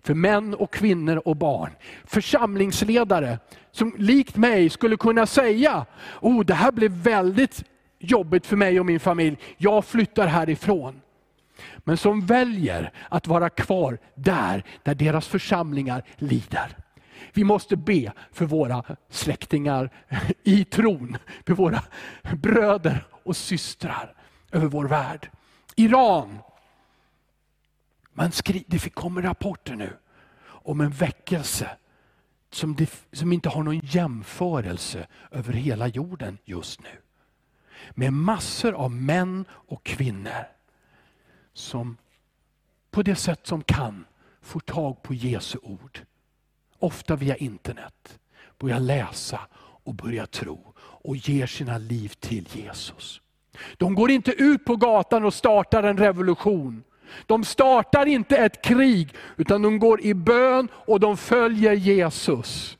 [0.02, 1.70] För män och kvinnor och barn.
[2.04, 3.38] Församlingsledare
[3.70, 5.86] som likt mig skulle kunna säga,
[6.20, 7.64] oh, det här blev väldigt
[7.98, 11.00] jobbigt för mig och min familj, jag flyttar härifrån.
[11.88, 16.76] Men som väljer att vara kvar där, där deras församlingar lider.
[17.32, 19.90] Vi måste be för våra släktingar
[20.42, 21.82] i tron, för våra
[22.36, 24.14] bröder och systrar
[24.52, 25.30] över vår värld.
[25.76, 26.38] Iran.
[28.12, 29.96] Man skri det kommer rapporter nu
[30.44, 31.70] om en väckelse
[32.50, 37.00] som, det, som inte har någon jämförelse över hela jorden just nu.
[37.90, 40.55] Med massor av män och kvinnor
[41.56, 41.96] som
[42.90, 44.04] på det sätt som kan
[44.42, 46.00] får tag på Jesu ord.
[46.78, 48.18] Ofta via internet.
[48.58, 53.20] Börjar läsa och börjar tro och ger sina liv till Jesus.
[53.76, 56.84] De går inte ut på gatan och startar en revolution.
[57.26, 62.78] De startar inte ett krig, utan de går i bön och de följer Jesus.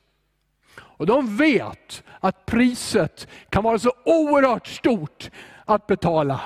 [0.79, 5.31] Och de vet att priset kan vara så oerhört stort
[5.65, 6.41] att betala.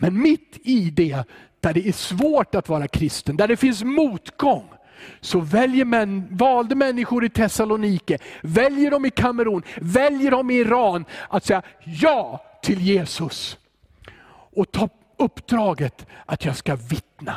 [0.00, 1.24] Men mitt i det,
[1.60, 4.68] där det är svårt att vara kristen, där det finns motgång,
[5.20, 11.04] så väljer män, valde människor i Thessalonike, väljer de i Kamerun, väljer de i Iran
[11.28, 13.58] att säga ja till Jesus.
[14.56, 17.36] Och ta uppdraget att jag ska vittna.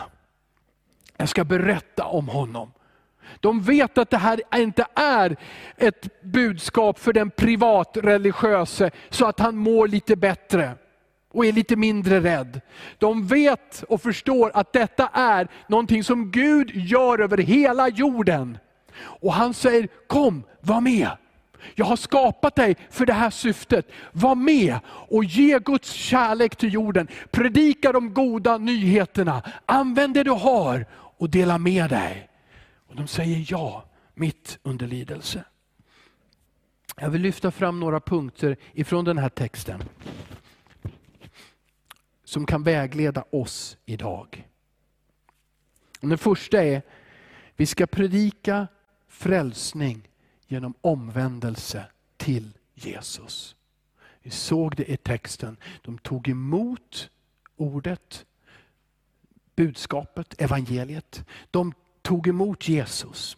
[1.17, 2.71] Jag ska berätta om honom.
[3.39, 5.35] De vet att det här inte är
[5.77, 10.71] ett budskap för den privatreligiöse så att han mår lite bättre
[11.33, 12.61] och är lite mindre rädd.
[12.97, 18.57] De vet och förstår att detta är någonting som Gud gör över hela jorden.
[19.01, 21.09] Och han säger, kom, var med.
[21.75, 23.87] Jag har skapat dig för det här syftet.
[24.11, 27.07] Var med och ge Guds kärlek till jorden.
[27.31, 29.41] Predika de goda nyheterna.
[29.65, 32.29] Använd det du har och dela med dig.
[32.89, 35.43] Och De säger ja, mitt under lidelse.
[36.97, 39.83] Jag vill lyfta fram några punkter ifrån den här texten
[42.33, 44.49] som kan vägleda oss idag.
[46.01, 46.81] Den första är,
[47.55, 48.67] vi ska predika
[49.07, 50.09] frälsning
[50.47, 51.85] genom omvändelse
[52.17, 53.55] till Jesus.
[54.21, 55.57] Vi såg det i texten.
[55.81, 57.09] De tog emot
[57.55, 58.25] ordet,
[59.55, 61.25] budskapet, evangeliet.
[61.51, 63.37] De tog emot Jesus.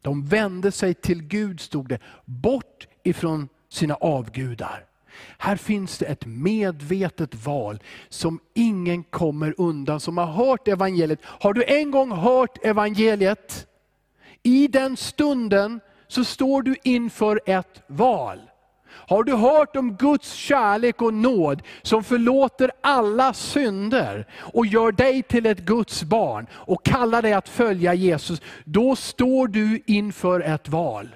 [0.00, 4.89] De vände sig till Gud, stod det, bort ifrån sina avgudar.
[5.38, 11.20] Här finns det ett medvetet val som ingen kommer undan som har hört evangeliet.
[11.22, 13.66] Har du en gång hört evangeliet,
[14.42, 18.40] i den stunden så står du inför ett val.
[18.92, 25.22] Har du hört om Guds kärlek och nåd som förlåter alla synder och gör dig
[25.22, 30.68] till ett Guds barn och kallar dig att följa Jesus, då står du inför ett
[30.68, 31.08] val.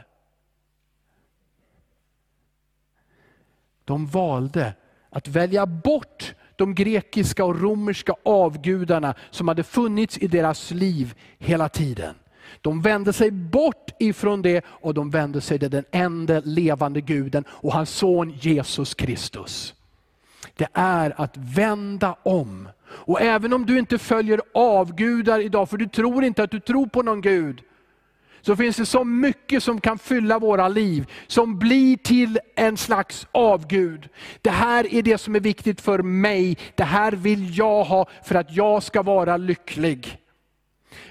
[3.85, 4.75] De valde
[5.11, 11.69] att välja bort de grekiska och romerska avgudarna som hade funnits i deras liv hela
[11.69, 12.15] tiden.
[12.61, 17.45] De vände sig bort ifrån det och de vände sig till den enda levande guden
[17.49, 19.75] och hans son Jesus Kristus.
[20.57, 22.69] Det är att vända om.
[22.87, 26.87] Och även om du inte följer avgudar idag, för du tror inte att du tror
[26.87, 27.63] på någon Gud,
[28.47, 33.27] så finns det så mycket som kan fylla våra liv, som blir till en slags
[33.33, 34.09] avgud.
[34.43, 38.35] Det här är det som är viktigt för mig, det här vill jag ha för
[38.35, 40.19] att jag ska vara lycklig.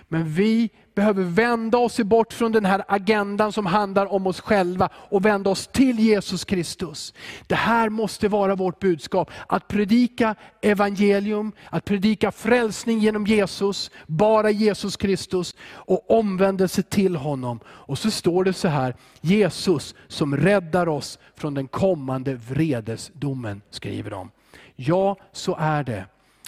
[0.07, 4.89] Men vi behöver vända oss bort från den här agendan som handlar om oss själva
[4.93, 7.13] och vända oss till Jesus Kristus.
[7.47, 9.31] Det här måste vara vårt budskap.
[9.47, 17.59] Att predika evangelium, att predika frälsning genom Jesus, bara Jesus Kristus och omvändelse till honom.
[17.65, 24.11] Och så står det så här, Jesus som räddar oss från den kommande vredesdomen, skriver
[24.11, 24.31] de.
[24.75, 26.05] Ja, så är det.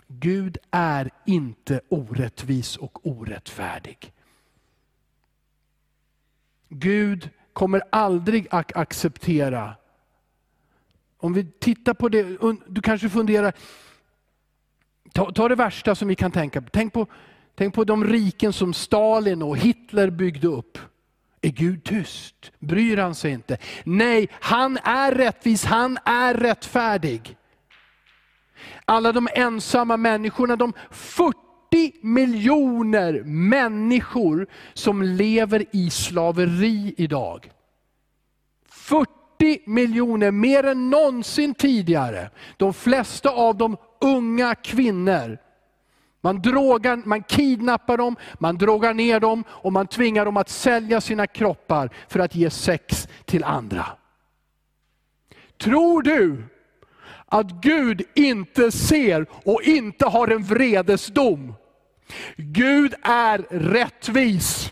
[0.07, 4.11] Gud är inte orättvis och orättfärdig.
[6.79, 9.75] Gud kommer aldrig att acceptera.
[11.17, 13.53] Om vi tittar på det, du kanske funderar,
[15.13, 16.69] ta, ta det värsta som vi kan tänka på.
[16.69, 17.07] Tänk, på.
[17.55, 20.77] tänk på de riken som Stalin och Hitler byggde upp.
[21.41, 22.51] Är Gud tyst?
[22.59, 23.57] Bryr han sig inte?
[23.83, 27.37] Nej, han är rättvis, han är rättfärdig.
[28.85, 37.51] Alla de ensamma människorna, de 40 40 miljoner människor som lever i slaveri idag.
[38.69, 39.09] 40
[39.65, 42.29] miljoner, mer än någonsin tidigare.
[42.57, 45.37] De flesta av dem unga kvinnor.
[46.21, 51.01] Man, drogar, man kidnappar dem, man drogar ner dem och man tvingar dem att sälja
[51.01, 53.85] sina kroppar för att ge sex till andra.
[55.57, 56.43] Tror du
[57.25, 61.53] att Gud inte ser och inte har en vredesdom?
[62.37, 64.71] Gud är rättvis.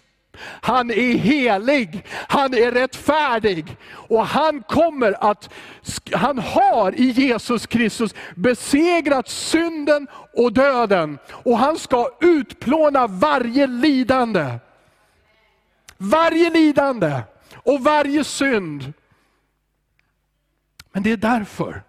[0.62, 5.50] Han är helig, han är rättfärdig och han kommer att,
[6.12, 11.18] han har i Jesus Kristus besegrat synden och döden.
[11.30, 14.60] Och han ska utplåna varje lidande.
[15.98, 17.22] Varje lidande
[17.54, 18.94] och varje synd.
[20.92, 21.84] Men det är därför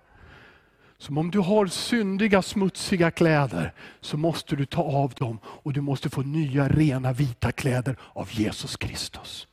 [0.99, 5.81] som om du har syndiga, smutsiga kläder, så måste du ta av dem och du
[5.81, 9.49] måste få nya, rena, vita kläder av Jesus Kristus.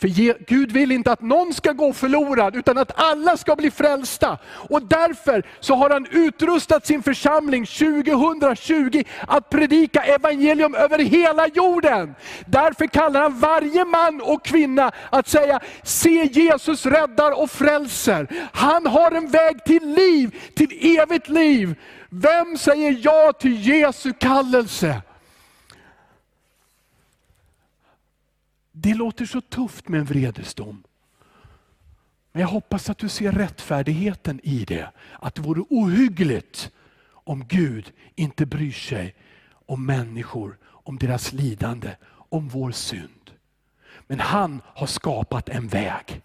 [0.00, 0.08] För
[0.46, 4.38] Gud vill inte att någon ska gå förlorad, utan att alla ska bli frälsta.
[4.46, 12.14] Och därför så har han utrustat sin församling 2020 att predika evangelium över hela jorden.
[12.46, 18.28] Därför kallar han varje man och kvinna att säga, se Jesus räddar och frälser.
[18.52, 21.74] Han har en väg till liv, till evigt liv.
[22.10, 25.02] Vem säger ja till Jesu kallelse?
[28.78, 30.82] Det låter så tufft med en vredesdom.
[32.32, 34.90] Men jag hoppas att du ser rättfärdigheten i det.
[35.20, 36.70] Att det vore ohyggligt
[37.08, 39.14] om Gud inte bryr sig
[39.66, 43.30] om människor, om deras lidande, om vår synd.
[44.06, 46.22] Men han har skapat en väg.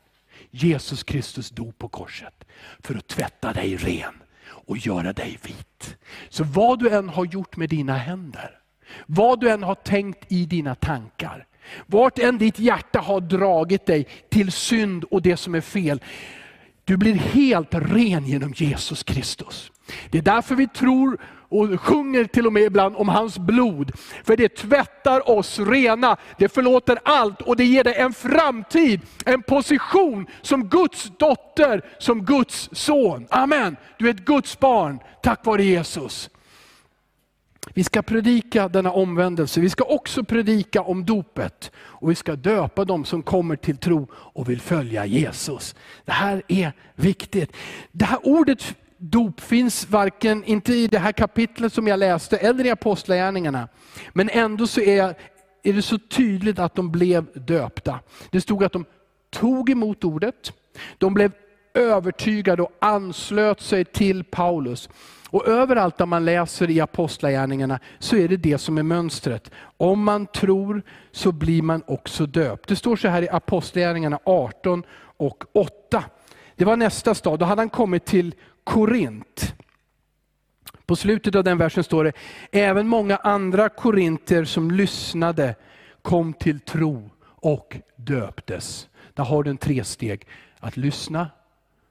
[0.50, 2.44] Jesus Kristus dog på korset
[2.80, 5.98] för att tvätta dig ren och göra dig vit.
[6.30, 8.60] Så vad du än har gjort med dina händer,
[9.06, 11.48] vad du än har tänkt i dina tankar,
[11.86, 16.02] vart än ditt hjärta har dragit dig till synd och det som är fel.
[16.84, 19.72] Du blir helt ren genom Jesus Kristus.
[20.10, 21.18] Det är därför vi tror
[21.52, 23.92] och sjunger till och med ibland om hans blod.
[24.24, 29.42] För det tvättar oss rena, det förlåter allt och det ger dig en framtid, en
[29.42, 33.28] position som Guds dotter, som Guds son.
[33.30, 33.76] Amen.
[33.98, 36.30] Du är ett Guds barn tack vare Jesus.
[37.70, 39.62] Vi ska predika denna omvändelse.
[39.62, 41.72] Vi ska också predika om dopet.
[41.76, 45.76] Och vi ska döpa dem som kommer till tro och vill följa Jesus.
[46.06, 47.52] Det här är viktigt.
[47.92, 52.66] Det här ordet dop finns varken, inte i det här kapitlet som jag läste, eller
[52.66, 53.68] i apostlagärningarna.
[54.14, 55.16] Men ändå så är,
[55.64, 58.00] är det så tydligt att de blev döpta.
[58.32, 58.86] Det stod att de
[59.30, 60.54] tog emot ordet,
[60.98, 61.32] de blev
[61.74, 64.90] övertygade och anslöt sig till Paulus.
[65.32, 69.52] Och överallt där man läser i Apostlagärningarna så är det det som är mönstret.
[69.78, 72.70] Om man tror så blir man också döpt.
[72.70, 74.84] Det står så här i Apostlagärningarna 18
[75.18, 76.04] och 8.
[76.56, 79.56] Det var nästa stad, då hade han kommit till Korint.
[80.86, 82.14] På slutet av den versen står det,
[82.52, 85.56] även många andra korinter som lyssnade
[86.02, 88.90] kom till tro och döptes.
[89.14, 90.28] Där har du en tresteg.
[90.60, 91.30] Att lyssna,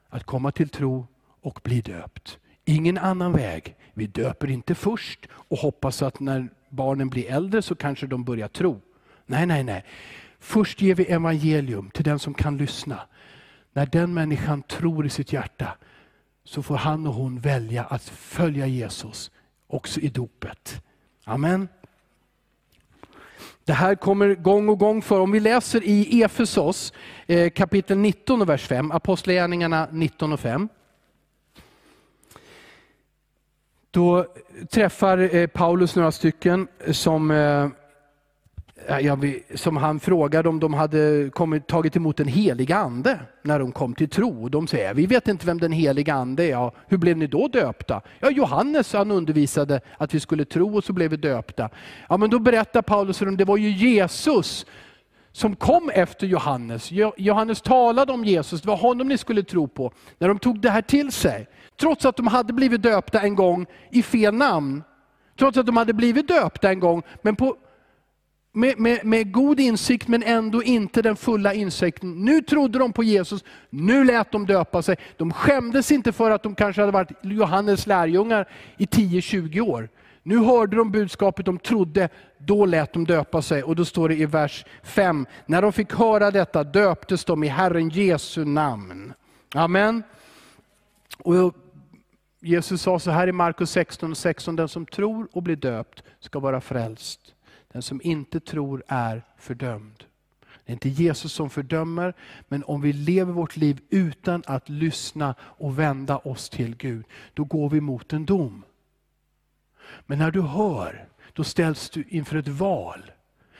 [0.09, 1.07] att komma till tro
[1.41, 2.37] och bli döpt.
[2.65, 3.75] Ingen annan väg.
[3.93, 8.47] Vi döper inte först och hoppas att när barnen blir äldre så kanske de börjar
[8.47, 8.81] tro.
[9.25, 9.85] Nej, nej, nej.
[10.39, 12.99] Först ger vi evangelium till den som kan lyssna.
[13.73, 15.77] När den människan tror i sitt hjärta
[16.43, 19.31] så får han och hon välja att följa Jesus
[19.67, 20.83] också i dopet.
[21.23, 21.67] Amen.
[23.65, 25.19] Det här kommer gång och gång för.
[25.19, 26.93] Om vi läser i Efesos
[27.27, 30.69] eh, kapitel 19 och vers 5, Apostlagärningarna 19 och 5.
[33.91, 34.25] Då
[34.69, 37.67] träffar eh, Paulus några stycken som, eh,
[39.55, 43.93] som han frågade om de hade kommit, tagit emot den heliga ande när de kom
[43.93, 44.49] till tro.
[44.49, 46.71] De säger, vi vet inte vem den heliga ande är.
[46.87, 48.01] Hur blev ni då döpta?
[48.19, 51.69] Ja, Johannes han undervisade att vi skulle tro och så blev vi döpta.
[52.09, 54.65] Ja, men då berättar Paulus att det var ju Jesus
[55.31, 56.91] som kom efter Johannes.
[57.17, 59.93] Johannes talade om Jesus, det var honom ni skulle tro på.
[60.17, 61.47] När de tog det här till sig,
[61.79, 64.83] trots att de hade blivit döpta en gång i fel namn,
[65.39, 67.55] trots att de hade blivit döpta en gång, men på,
[68.53, 72.25] med, med, med, god insikt men ändå inte den fulla insikten.
[72.25, 74.95] Nu trodde de på Jesus, nu lät de döpa sig.
[75.17, 79.89] De skämdes inte för att de kanske hade varit Johannes lärjungar i 10-20 år.
[80.23, 83.63] Nu hörde de budskapet, de trodde, då lät de döpa sig.
[83.63, 87.47] Och då står det i vers 5, när de fick höra detta döptes de i
[87.47, 89.13] Herren Jesu namn.
[89.55, 90.03] Amen.
[91.17, 91.55] Och
[92.39, 96.03] Jesus sa så här i Markus 16 och 16, den som tror och blir döpt
[96.19, 97.19] ska vara frälst.
[97.71, 100.03] Den som inte tror är fördömd.
[100.65, 102.13] Det är inte Jesus som fördömer,
[102.47, 107.43] men om vi lever vårt liv utan att lyssna och vända oss till Gud, då
[107.43, 108.63] går vi mot en dom.
[110.05, 113.11] Men när du hör, då ställs du inför ett val.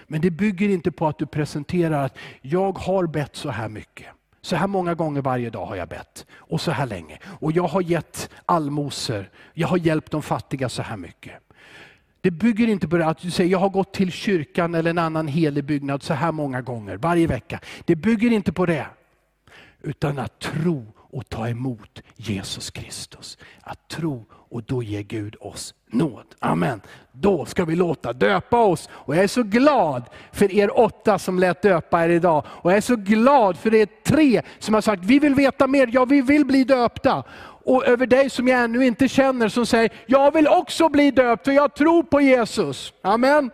[0.07, 4.07] Men det bygger inte på att du presenterar att jag har bett så här mycket.
[4.41, 6.25] Så här många gånger varje dag har jag bett.
[6.35, 7.19] Och så här länge.
[7.23, 9.29] Och jag har gett allmosor.
[9.53, 11.33] Jag har hjälpt de fattiga så här mycket.
[12.21, 15.27] Det bygger inte på att du säger jag har gått till kyrkan eller en annan
[15.27, 17.59] helig byggnad så här många gånger varje vecka.
[17.85, 18.85] Det bygger inte på det.
[19.81, 23.37] Utan att tro och ta emot Jesus Kristus.
[23.61, 26.25] Att tro och då ger Gud oss nåd.
[26.39, 26.81] Amen.
[27.11, 28.89] Då ska vi låta döpa oss.
[28.91, 32.45] Och jag är så glad för er åtta som lät döpa er idag.
[32.47, 35.89] Och jag är så glad för er tre som har sagt, vi vill veta mer,
[35.93, 37.23] ja vi vill bli döpta.
[37.63, 41.45] Och över dig som jag ännu inte känner som säger, jag vill också bli döpt
[41.45, 42.93] för jag tror på Jesus.
[43.01, 43.51] Amen.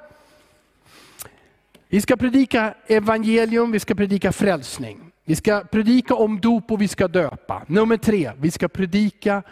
[1.89, 5.11] Vi ska predika evangelium, vi ska predika frälsning.
[5.25, 7.63] Vi ska predika om dop och vi ska döpa.
[7.67, 9.43] Nummer tre, vi ska predika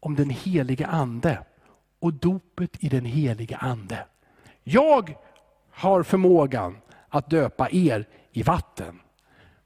[0.00, 1.38] om den helige ande
[2.00, 4.04] och dopet i den helige ande.
[4.64, 5.14] Jag
[5.70, 6.76] har förmågan
[7.08, 9.00] att döpa er i vatten.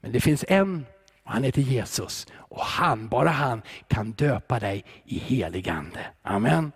[0.00, 0.86] Men det finns en,
[1.24, 2.26] och han heter Jesus.
[2.32, 6.00] Och han, bara han, kan döpa dig i helig ande.
[6.22, 6.72] Amen.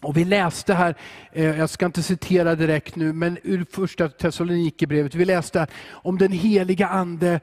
[0.00, 0.94] Och vi läste här,
[1.32, 6.32] eh, jag ska inte citera direkt nu, men ur första Thessalonikerbrevet, vi läste om den
[6.32, 7.40] heliga ande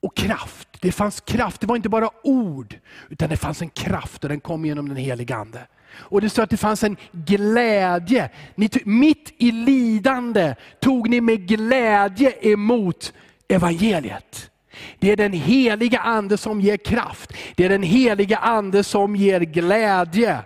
[0.00, 0.71] och kraft.
[0.82, 2.78] Det fanns kraft, det var inte bara ord,
[3.08, 5.66] utan det fanns en kraft och den kom genom den helige ande.
[5.94, 8.30] Och det står att det fanns en glädje.
[8.54, 13.12] Ni, mitt i lidande tog ni med glädje emot
[13.48, 14.50] evangeliet.
[14.98, 17.32] Det är den heliga ande som ger kraft.
[17.56, 20.38] Det är den heliga ande som ger glädje.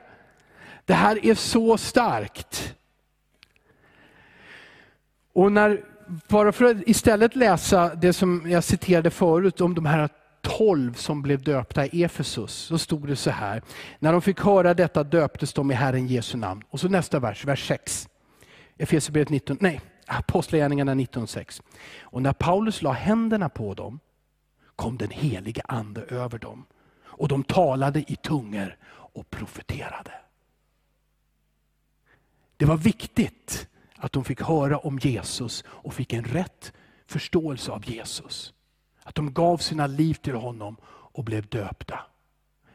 [0.85, 2.75] Det här är så starkt.
[5.33, 5.81] Och när,
[6.29, 10.09] bara för att istället läsa det som jag citerade förut om de här
[10.47, 13.63] tolv som blev döpta i Efesus, så stod det så här.
[13.99, 16.63] När de fick höra detta döptes de i Herren Jesu namn.
[16.71, 18.09] Och så nästa vers, vers 6.
[18.79, 21.63] Efesierbrevet 19, nej, Apostlagärningarna 19.6.
[22.01, 24.01] Och när Paulus la händerna på dem
[24.77, 26.65] kom den helige ande över dem.
[27.05, 30.13] Och de talade i tungor och profeterade.
[32.57, 36.73] Det var viktigt att de fick höra om Jesus och fick en rätt
[37.07, 38.53] förståelse av Jesus.
[39.07, 41.99] Att de gav sina liv till honom och blev döpta.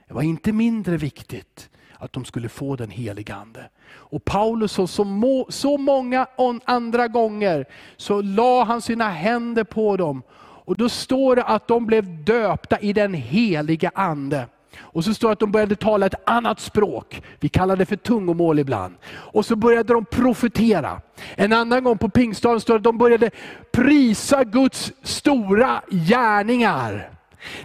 [0.08, 3.70] Det var inte mindre viktigt att de skulle få den helige Ande.
[3.90, 6.28] Och Paulus, så, så, så många
[6.66, 7.66] andra gånger,
[7.98, 10.24] så la han sina händer på dem.
[10.66, 14.48] Och då står det att de blev döpta i den helige Ande.
[14.80, 17.22] Och så står det att de började tala ett annat språk.
[17.40, 18.96] Vi kallar det för tungomål ibland.
[19.12, 21.02] Och så började de profetera.
[21.36, 23.32] En annan gång på pingstdagen står det att de började
[23.72, 27.10] prisa Guds stora gärningar.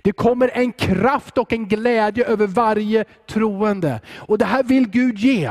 [0.02, 4.00] Det kommer en kraft och en glädje över varje troende.
[4.16, 5.50] Och det här vill Gud ge.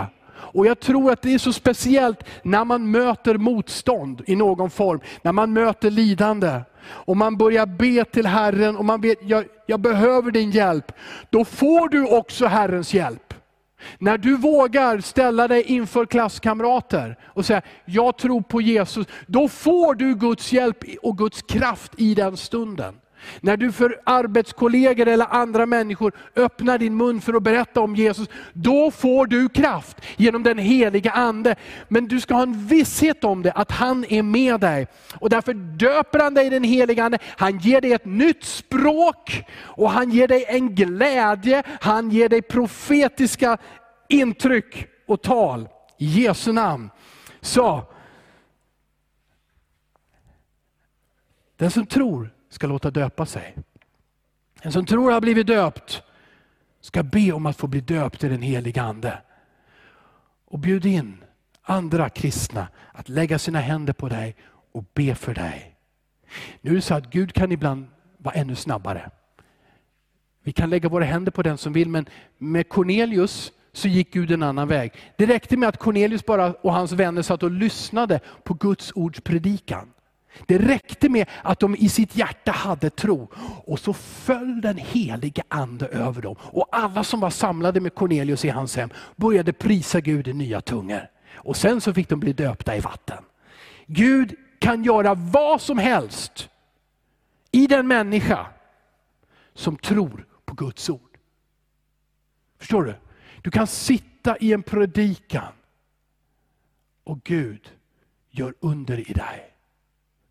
[0.55, 4.99] Och jag tror att det är så speciellt när man möter motstånd i någon form,
[5.21, 6.61] när man möter lidande.
[6.87, 10.91] Och man börjar be till Herren och man vet, jag, jag behöver din hjälp.
[11.29, 13.33] Då får du också Herrens hjälp.
[13.99, 19.95] När du vågar ställa dig inför klasskamrater och säga, jag tror på Jesus, då får
[19.95, 22.93] du Guds hjälp och Guds kraft i den stunden.
[23.41, 28.27] När du för arbetskollegor eller andra människor öppnar din mun för att berätta om Jesus,
[28.53, 31.55] då får du kraft genom den heliga Ande.
[31.87, 34.87] Men du ska ha en visshet om det, att han är med dig.
[35.19, 37.17] Och därför döper han dig i den heliga Ande.
[37.37, 42.41] Han ger dig ett nytt språk och han ger dig en glädje, han ger dig
[42.41, 43.57] profetiska
[44.09, 45.69] intryck och tal.
[45.97, 46.89] I Jesu namn.
[47.41, 47.83] Så,
[51.57, 53.55] den som tror ska låta döpa sig.
[54.61, 56.03] En som tror har blivit döpt
[56.81, 59.21] ska be om att få bli döpt i den heliga Ande.
[60.45, 61.23] Och bjud in
[61.61, 64.35] andra kristna att lägga sina händer på dig
[64.71, 65.75] och be för dig.
[66.61, 67.87] Nu är det så att Gud kan ibland
[68.17, 69.09] vara ännu snabbare.
[70.43, 72.05] Vi kan lägga våra händer på den som vill, men
[72.37, 74.91] med Cornelius så gick Gud en annan väg.
[75.17, 79.21] Det räckte med att Cornelius bara och hans vänner satt och lyssnade på Guds ords
[79.21, 79.91] predikan.
[80.45, 83.27] Det räckte med att de i sitt hjärta hade tro.
[83.65, 86.35] Och så föll den helige ande över dem.
[86.39, 90.61] Och alla som var samlade med Cornelius i hans hem började prisa Gud i nya
[90.61, 91.09] tungor.
[91.35, 93.23] Och sen så fick de bli döpta i vatten.
[93.87, 96.49] Gud kan göra vad som helst
[97.51, 98.47] i den människa
[99.53, 101.17] som tror på Guds ord.
[102.59, 102.95] Förstår du?
[103.41, 105.53] Du kan sitta i en predikan
[107.03, 107.71] och Gud
[108.29, 109.54] gör under i dig.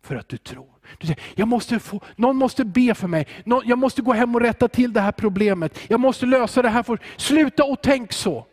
[0.05, 0.67] För att du tror.
[0.97, 3.27] Du säger, jag måste få, någon måste be för mig.
[3.65, 5.79] jag måste gå hem och rätta till det här problemet.
[5.87, 6.83] Jag måste lösa det här.
[6.83, 8.45] För, sluta och tänk så.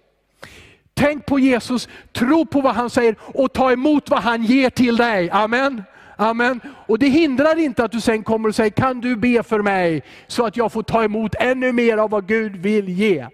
[0.95, 4.97] Tänk på Jesus, tro på vad han säger och ta emot vad han ger till
[4.97, 5.31] dig.
[5.31, 5.83] Amen.
[6.17, 6.61] Amen.
[6.87, 10.03] Och det hindrar inte att du sen kommer och säger, kan du be för mig
[10.27, 13.27] så att jag får ta emot ännu mer av vad Gud vill ge.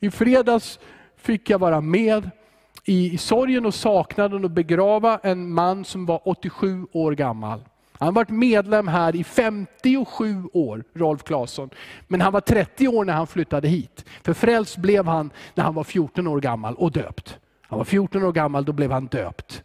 [0.00, 0.78] I fredags
[1.16, 2.30] fick jag vara med
[2.84, 7.60] i sorgen och saknaden att begrava en man som var 87 år gammal.
[7.98, 11.70] Han har varit medlem här i 57 år, Rolf Claesson.
[12.08, 14.04] Men han var 30 år när han flyttade hit.
[14.22, 17.38] För frälst blev han när han var 14 år gammal och döpt.
[17.62, 19.62] Han var 14 år gammal, då blev han döpt.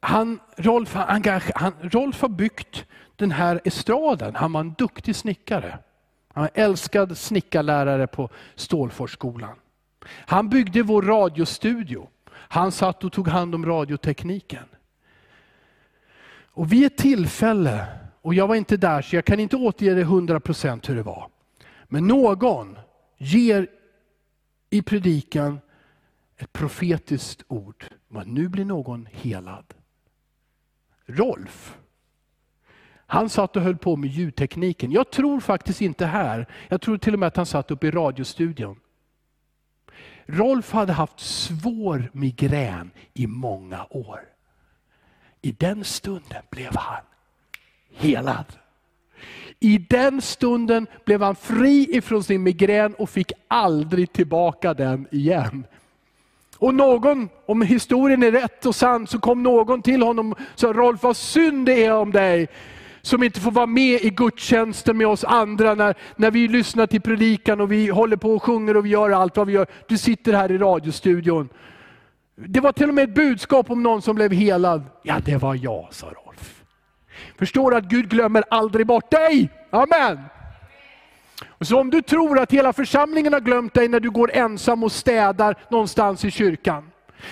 [0.00, 1.22] Han, Rolf, han,
[1.54, 2.84] han, Rolf har byggt
[3.16, 4.34] den här estraden.
[4.34, 5.78] Han var en duktig snickare.
[6.34, 9.56] Han var älskad snickarlärare på Stålforsskolan.
[10.10, 12.08] Han byggde vår radiostudio.
[12.32, 14.64] Han satt och tog hand om radiotekniken.
[16.58, 17.86] Och vid ett tillfälle,
[18.22, 21.28] och jag var inte där så jag kan inte återge det 100% hur det var.
[21.84, 22.78] Men någon
[23.18, 23.68] ger
[24.70, 25.60] i predikan
[26.36, 27.84] ett profetiskt ord.
[28.26, 29.74] nu blir någon helad.
[31.06, 31.78] Rolf,
[33.06, 34.92] han satt och höll på med ljudtekniken.
[34.92, 37.90] Jag tror faktiskt inte här, jag tror till och med att han satt uppe i
[37.90, 38.80] radiostudion.
[40.32, 44.20] Rolf hade haft svår migrän i många år.
[45.42, 47.02] I den stunden blev han
[47.92, 48.44] helad.
[49.60, 55.64] I den stunden blev han fri ifrån sin migrän och fick aldrig tillbaka den igen.
[56.58, 60.72] Och någon, om historien är rätt och sann, så kom någon till honom och sa,
[60.72, 62.48] Rolf vad synd det är om dig
[63.08, 67.00] som inte får vara med i gudstjänsten med oss andra när, när vi lyssnar till
[67.00, 69.66] predikan och vi håller på och sjunger och vi gör allt vad vi gör.
[69.88, 71.48] Du sitter här i radiostudion.
[72.36, 74.82] Det var till och med ett budskap om någon som blev helad.
[75.02, 76.64] Ja, det var jag, sa Rolf.
[77.38, 79.50] Förstår du att Gud glömmer aldrig bort dig?
[79.70, 80.18] Amen.
[81.60, 84.92] Så om du tror att hela församlingen har glömt dig när du går ensam och
[84.92, 86.90] städar någonstans i kyrkan.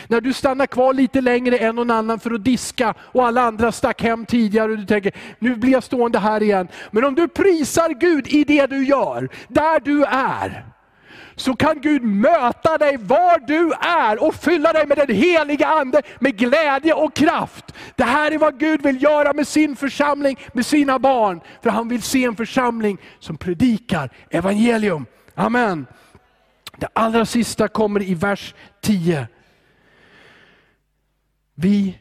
[0.08, 3.72] När du stannar kvar lite längre än någon annan för att diska och alla andra
[3.72, 6.68] stack hem tidigare och du tänker, nu blir jag stående här igen.
[6.90, 10.64] Men om du prisar Gud i det du gör, där du är,
[11.36, 16.02] så kan Gud möta dig var du är och fylla dig med den heliga Ande,
[16.18, 17.74] med glädje och kraft.
[17.96, 21.40] Det här är vad Gud vill göra med sin församling, med sina barn.
[21.62, 25.06] För han vill se en församling som predikar evangelium.
[25.34, 25.86] Amen.
[26.76, 29.28] Det allra sista kommer i vers 10.
[31.58, 31.98] Vi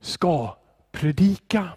[0.00, 0.56] ska
[0.92, 1.68] predika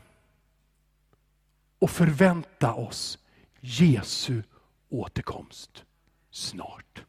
[1.80, 3.18] och förvänta oss
[3.60, 4.44] Jesu
[4.90, 5.84] återkomst
[6.32, 7.04] snart.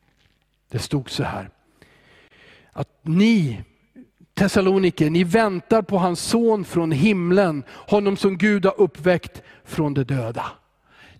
[0.68, 1.50] Det stod så här,
[2.72, 3.64] att ni
[4.34, 10.04] Thessaloniker, ni väntar på hans son från himlen, honom som Gud har uppväckt från de
[10.04, 10.46] döda.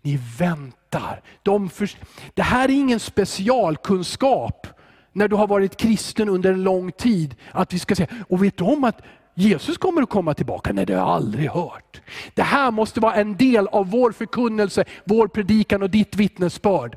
[0.03, 1.23] Ni väntar.
[1.43, 1.91] De för...
[2.35, 4.67] Det här är ingen specialkunskap
[5.13, 7.35] när du har varit kristen under en lång tid.
[7.53, 9.01] Att vi ska säga, och vet du om att
[9.35, 10.73] Jesus kommer att komma tillbaka?
[10.73, 12.01] Nej, det har jag aldrig hört.
[12.35, 16.97] Det här måste vara en del av vår förkunnelse, vår predikan och ditt vittnesbörd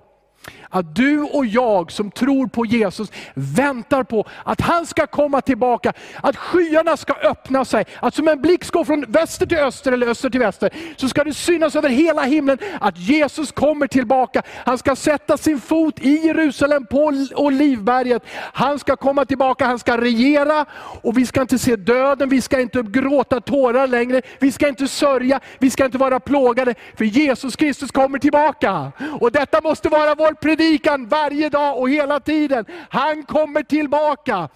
[0.69, 5.93] att du och jag som tror på Jesus väntar på att han ska komma tillbaka,
[6.21, 10.07] att skyarna ska öppna sig, att som en blixt går från väster till öster eller
[10.07, 14.41] öster till väster, så ska det synas över hela himlen att Jesus kommer tillbaka.
[14.65, 18.23] Han ska sätta sin fot i Jerusalem på Olivberget.
[18.53, 20.65] Han ska komma tillbaka, han ska regera
[21.01, 24.87] och vi ska inte se döden, vi ska inte gråta tårar längre, vi ska inte
[24.87, 28.91] sörja, vi ska inte vara plågade, för Jesus Kristus kommer tillbaka.
[29.19, 32.65] Och detta måste vara vår predikan varje dag och hela tiden.
[32.89, 34.49] Han kommer tillbaka.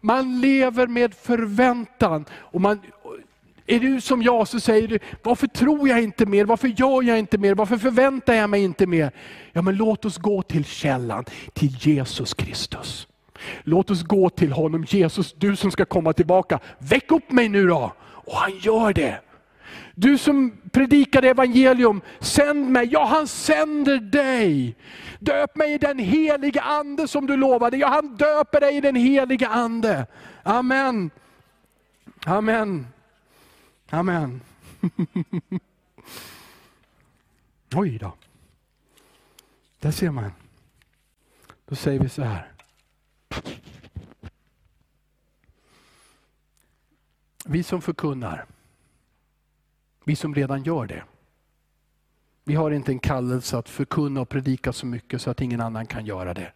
[0.00, 2.24] Man lever med förväntan.
[2.32, 2.80] Och man,
[3.66, 6.44] är du som jag så säger du, varför tror jag inte mer?
[6.44, 7.54] Varför gör jag inte mer?
[7.54, 9.12] Varför förväntar jag mig inte mer?
[9.52, 13.06] Ja men låt oss gå till källan, till Jesus Kristus.
[13.62, 16.58] Låt oss gå till honom, Jesus du som ska komma tillbaka.
[16.78, 17.92] Väck upp mig nu då!
[18.02, 19.20] Och han gör det.
[19.94, 22.88] Du som predikade evangelium, sänd mig.
[22.92, 24.76] Ja, han sänder dig.
[25.18, 27.76] Döp mig i den heliga ande som du lovade.
[27.76, 30.06] Ja, han döper dig i den heliga ande.
[30.42, 31.10] Amen.
[32.26, 32.86] Amen.
[33.90, 34.40] Amen.
[37.74, 38.12] Oj då.
[39.80, 40.32] Där ser man.
[41.66, 42.52] Då säger vi så här.
[47.44, 48.46] Vi som förkunnar,
[50.04, 51.04] vi som redan gör det.
[52.44, 55.86] Vi har inte en kallelse att förkunna och predika så mycket så att ingen annan
[55.86, 56.52] kan göra det.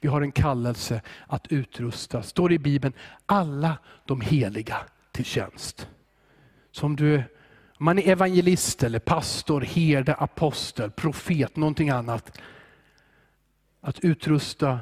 [0.00, 2.94] Vi har en kallelse att utrusta, står det i Bibeln,
[3.26, 4.76] alla de heliga
[5.12, 5.88] till tjänst.
[6.70, 7.16] Som du,
[7.78, 12.38] om man är evangelist, eller pastor, herde, apostel, profet, någonting annat.
[13.80, 14.80] Att utrusta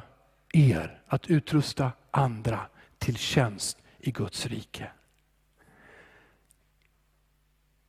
[0.52, 2.60] er, att utrusta andra
[2.98, 4.90] till tjänst i Guds rike.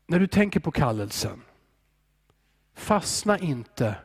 [0.08, 1.41] När du tänker på kallelsen,
[2.76, 3.95] fastna inte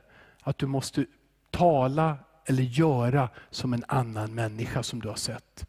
[0.40, 1.06] att du måste
[1.50, 5.66] tala eller göra som en annan människa som du har sett.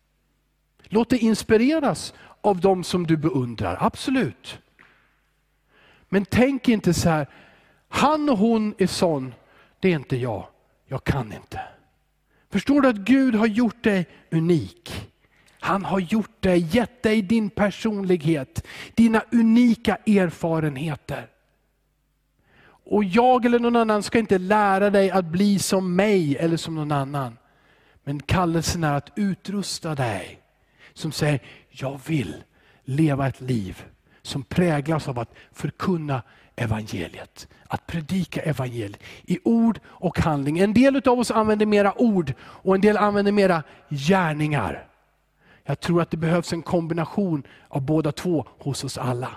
[0.84, 4.60] Låt dig inspireras av dem som du beundrar, absolut.
[6.10, 7.28] Men tänk inte så här,
[7.88, 9.34] han och hon är sån,
[9.80, 10.48] det är inte jag,
[10.86, 11.62] jag kan inte.
[12.50, 15.13] Förstår du att Gud har gjort dig unik?
[15.64, 21.28] Han har gjort dig, gett dig din personlighet, dina unika erfarenheter.
[22.66, 26.76] Och jag eller någon annan ska inte lära dig att bli som mig eller som
[26.76, 27.38] någon annan.
[28.04, 30.40] Men kallelsen är att utrusta dig
[30.94, 31.40] som säger,
[31.70, 32.36] jag vill
[32.84, 33.84] leva ett liv
[34.22, 36.22] som präglas av att förkunna
[36.56, 37.48] evangeliet.
[37.68, 40.60] Att predika evangeliet i ord och handling.
[40.60, 44.88] En del av oss använder mera ord och en del använder mera gärningar.
[45.66, 49.30] Jag tror att det behövs en kombination av båda två hos oss alla.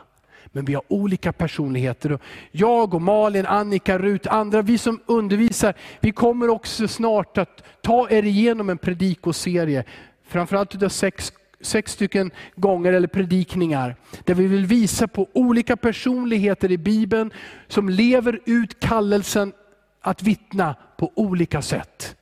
[0.47, 2.18] Men vi har olika personligheter.
[2.53, 8.11] Jag och Malin, Annika, Rut, andra, vi som undervisar, vi kommer också snart att ta
[8.11, 9.85] er igenom en predikoserie.
[10.29, 13.97] Framförallt utav sex, sex stycken gånger eller predikningar.
[14.24, 17.31] Där vi vill visa på olika personligheter i Bibeln
[17.68, 19.53] som lever ut kallelsen
[20.01, 22.16] att vittna på olika sätt.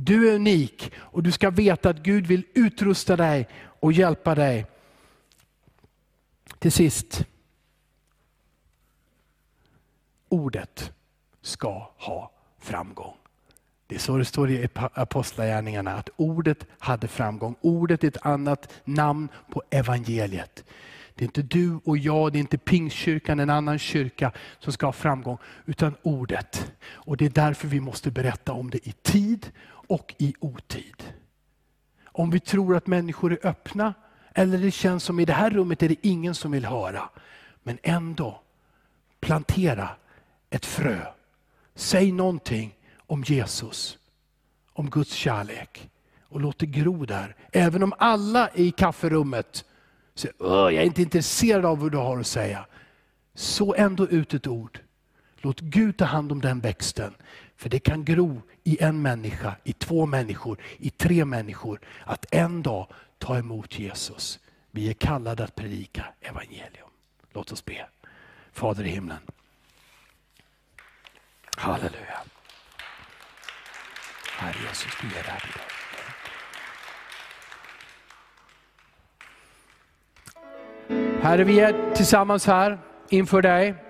[0.00, 3.48] Du är unik och du ska veta att Gud vill utrusta dig
[3.80, 4.66] och hjälpa dig.
[6.58, 7.26] Till sist,
[10.28, 10.92] ordet
[11.42, 13.14] ska ha framgång.
[13.86, 17.54] Det är så det står i Apostlagärningarna, att ordet hade framgång.
[17.60, 20.64] Ordet är ett annat namn på evangeliet.
[21.14, 24.86] Det är inte du och jag, det är inte Pingstkyrkan, en annan kyrka som ska
[24.86, 26.72] ha framgång, utan ordet.
[26.82, 29.50] Och Det är därför vi måste berätta om det i tid
[29.88, 31.04] och i otid.
[32.04, 33.94] Om vi tror att människor är öppna,
[34.34, 37.10] eller det känns som i det här rummet är det ingen som vill höra.
[37.62, 38.40] Men ändå,
[39.20, 39.88] plantera
[40.50, 41.06] ett frö.
[41.74, 43.98] Säg någonting om Jesus,
[44.72, 45.90] om Guds kärlek
[46.28, 47.36] och låt det gro där.
[47.52, 49.64] Även om alla i kafferummet
[50.14, 52.66] säger, jag är inte intresserad av vad du har att säga.
[53.34, 54.80] Så ändå ut ett ord.
[55.36, 57.14] Låt Gud ta hand om den växten.
[57.58, 61.80] För det kan gro i en människa, i två människor, i tre människor.
[62.04, 62.86] Att en dag
[63.18, 64.38] ta emot Jesus.
[64.70, 66.88] Vi är kallade att predika evangelium.
[67.32, 67.86] Låt oss be.
[68.52, 69.18] Fader i himlen.
[71.56, 72.18] Halleluja.
[74.30, 75.68] Herre Jesus, du är där idag.
[81.22, 82.78] Herre, vi är tillsammans här
[83.08, 83.87] inför dig.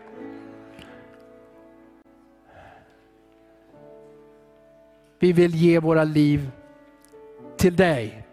[5.19, 6.51] Vi vill ge våra liv
[7.57, 8.25] till dig.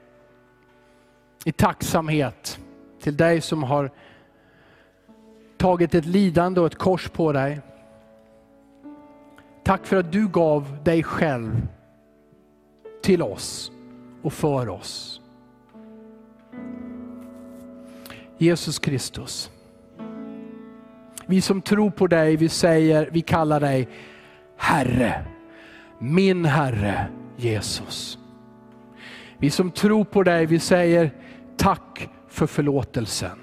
[1.45, 2.59] I tacksamhet
[2.99, 3.91] till dig som har
[5.57, 7.61] tagit ett lidande och ett kors på dig.
[9.63, 11.67] Tack för att du gav dig själv
[13.01, 13.71] till oss
[14.21, 15.21] och för oss.
[18.37, 19.51] Jesus Kristus.
[21.25, 23.89] Vi som tror på dig, vi säger, vi kallar dig
[24.57, 25.34] Herre.
[25.99, 28.19] Min Herre Jesus.
[29.37, 31.11] Vi som tror på dig, vi säger
[31.57, 33.39] tack för förlåtelsen.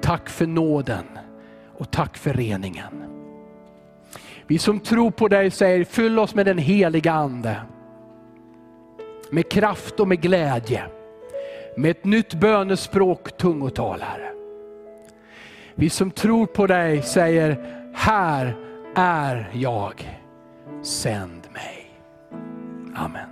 [0.00, 1.04] Tack för nåden
[1.78, 3.04] och tack för reningen.
[4.46, 7.56] Vi som tror på dig säger fyll oss med den heliga Ande.
[9.30, 10.84] Med kraft och med glädje.
[11.76, 14.32] Med ett nytt bönespråk, tungotal Herre.
[15.74, 17.56] Vi som tror på dig säger,
[17.94, 18.56] här
[18.94, 20.20] är jag,
[20.82, 21.41] sänd.
[22.94, 23.31] Amen.